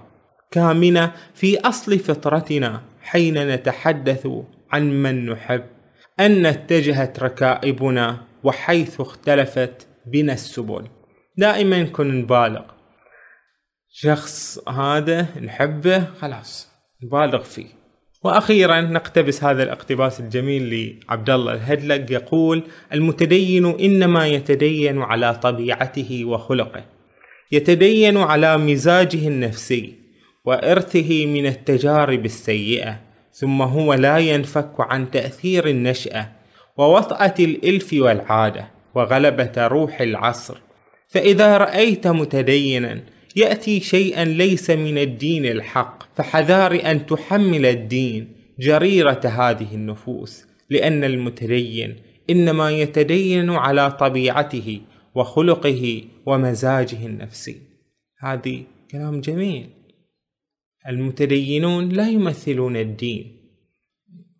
كامنة 0.52 1.12
في 1.34 1.60
أصل 1.60 2.00
فطرتنا 2.00 2.82
حين 3.02 3.48
نتحدث 3.48 4.28
عن 4.72 5.04
من 5.04 5.30
نحب 5.30 5.64
أن 6.20 6.46
اتجهت 6.46 7.20
ركائبنا 7.20 8.18
وحيث 8.44 9.02
اختلفت 9.02 9.93
بنا 10.06 10.34
السبل. 10.34 10.88
دائما 11.38 11.84
نكون 11.84 12.20
نبالغ 12.20 12.62
شخص 13.96 14.60
هذا 14.70 15.28
نحبه 15.42 16.06
خلاص 16.22 16.70
نبالغ 17.04 17.44
فيه. 17.44 17.68
وأخيرا 18.24 18.82
نقتبس 18.82 19.44
هذا 19.44 19.64
الاقتباس 19.64 20.20
الجميل 20.20 20.96
لعبد 21.10 21.30
الله 21.30 21.54
الهدلق 21.54 22.12
يقول 22.12 22.64
المتدين 22.94 23.66
إنما 23.66 24.28
يتدين 24.28 25.02
على 25.02 25.36
طبيعته 25.36 26.26
وخلقه. 26.26 26.86
يتدين 27.52 28.18
على 28.18 28.58
مزاجه 28.58 29.28
النفسي 29.28 29.94
وإرثه 30.46 31.26
من 31.26 31.46
التجارب 31.46 32.26
السيئة 32.26 33.00
ثم 33.32 33.62
هو 33.62 33.94
لا 33.94 34.18
ينفك 34.18 34.74
عن 34.80 35.12
تأثير 35.12 35.68
النشأة 35.68 36.32
ووطأة 36.78 37.36
الإلف 37.40 37.94
والعادة. 37.94 38.68
وغلبة 38.96 39.68
روح 39.68 40.02
العصر. 40.02 40.58
فإذا 41.08 41.58
رأيت 41.58 42.08
متدينا 42.08 43.04
يأتي 43.36 43.80
شيئا 43.80 44.26
ليس 44.26 44.70
من 44.70 44.98
الدين 44.98 45.46
الحق. 45.46 46.16
فحذار 46.16 46.92
أن 46.92 47.06
تحمل 47.06 47.66
الدين 47.66 48.36
جريرة 48.60 49.22
هذه 49.26 49.76
النفوس 49.76 50.46
لأن 50.70 51.04
المتدين 51.04 51.96
إنما 52.30 52.72
يتدين 52.72 53.50
على 53.50 53.92
طبيعته 53.92 54.82
وخلقه 55.16 56.04
ومزاجه 56.26 57.06
النفسي. 57.06 57.62
هذه 58.20 58.64
كلام 58.92 59.22
جميل. 59.22 59.70
المتدينون 60.88 61.90
لا 61.90 62.10
يمثلون 62.10 62.78
الدين 62.78 63.44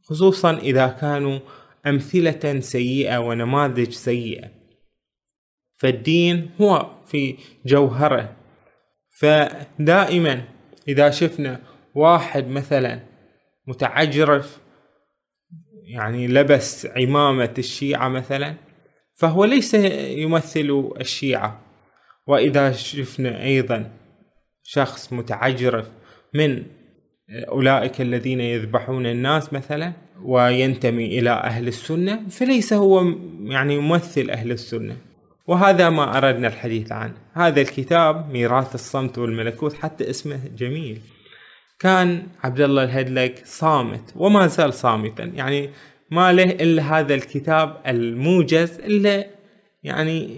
خصوصا 0.04 0.58
إذا 0.58 0.88
كانوا 0.88 1.40
أمثلة 1.88 2.60
سيئة 2.60 3.18
ونماذج 3.18 3.90
سيئة. 3.90 4.50
فالدين 5.76 6.50
هو 6.62 6.90
في 7.06 7.38
جوهره. 7.66 8.36
فدائما 9.20 10.44
إذا 10.88 11.10
شفنا 11.10 11.62
واحد 11.96 12.48
مثلا 12.48 13.00
متعجرف 13.68 14.62
يعني 15.84 16.28
لبس 16.28 16.86
عمامة 16.86 17.54
الشيعة 17.58 18.08
مثلا 18.10 18.56
فهو 19.16 19.46
ليس 19.46 19.74
يمثل 19.74 20.92
الشيعة. 21.00 21.62
وإذا 22.28 22.72
شفنا 22.72 23.44
أيضا 23.44 23.92
شخص 24.64 25.14
متعجرف 25.14 25.92
من 26.34 26.64
أولئك 27.48 28.02
الذين 28.02 28.42
يذبحون 28.42 29.06
الناس 29.06 29.54
مثلا 29.54 29.94
وينتمي 30.26 31.20
إلى 31.20 31.30
أهل 31.30 31.68
السنة 31.68 32.20
فليس 32.30 32.74
هو 32.74 33.06
يعني 33.44 33.76
يمثل 33.76 34.30
أهل 34.30 34.52
السنة. 34.52 34.98
وهذا 35.48 35.90
ما 35.90 36.18
أردنا 36.18 36.48
الحديث 36.48 36.92
عنه 36.92 37.14
هذا 37.34 37.62
الكتاب 37.62 38.30
ميراث 38.32 38.76
الصمت 38.76 39.18
والملكوت 39.18 39.74
حتى 39.74 40.10
اسمه 40.10 40.40
جميل. 40.58 41.00
كان 41.80 42.24
عبد 42.44 42.62
الله 42.62 42.84
الهدلك 42.84 43.42
صامت 43.46 44.14
وما 44.16 44.48
زال 44.48 44.74
صامتا. 44.74 45.24
يعني 45.24 45.70
ما 46.12 46.34
له 46.34 46.44
إلا 46.44 47.00
هذا 47.00 47.16
الكتاب 47.16 47.78
الموجز 47.88 48.80
إلا 48.80 49.28
يعني 49.84 50.30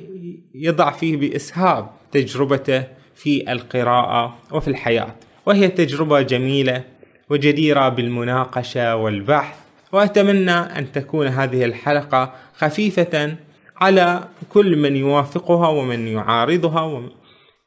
يضع 0.56 0.92
فيه 0.92 1.18
بإسهاب 1.18 1.90
تجربته 2.12 2.84
في 3.16 3.52
القراءة 3.52 4.38
وفي 4.52 4.68
الحياة. 4.68 5.16
وهي 5.46 5.68
تجربة 5.68 6.22
جميلة 6.22 6.84
وجديرة 7.30 7.90
بالمناقشة 7.90 8.96
والبحث. 8.96 9.65
وأتمنى 9.92 10.52
أن 10.52 10.92
تكون 10.92 11.28
هذه 11.28 11.66
الحلقة 11.66 12.34
خفيفة 12.54 13.36
على 13.78 14.24
كل 14.50 14.76
من 14.76 14.96
يوافقها 14.96 15.68
ومن 15.68 16.08
يعارضها 16.08 16.82
ومن 16.82 17.10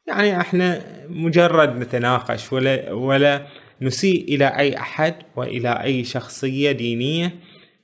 يعني 0.07 0.41
إحنا 0.41 0.81
مجرد 1.09 1.77
نتناقش 1.77 2.53
ولا 2.53 2.91
ولا 2.91 3.45
نسيء 3.81 4.35
إلى 4.35 4.47
أي 4.47 4.77
أحد 4.77 5.15
وإلى 5.35 5.83
أي 5.83 6.03
شخصية 6.03 6.71
دينية. 6.71 7.35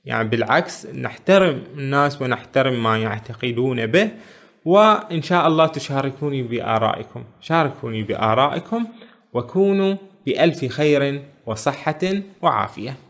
يعني 0.04 0.28
بالعكس 0.28 0.86
نحترم 0.86 1.62
الناس 1.78 2.22
ونحترم 2.22 2.82
ما 2.82 2.98
يعتقدون 2.98 3.86
به 3.86 4.10
وإن 4.64 5.22
شاء 5.22 5.46
الله 5.46 5.66
تشاركوني 5.66 6.42
بآرائكم. 6.42 7.24
شاركوني 7.40 8.02
بآرائكم 8.02 8.86
وكونوا 9.32 9.96
بألف 10.26 10.64
خير 10.64 11.22
وصحة 11.46 12.00
وعافية. 12.42 13.05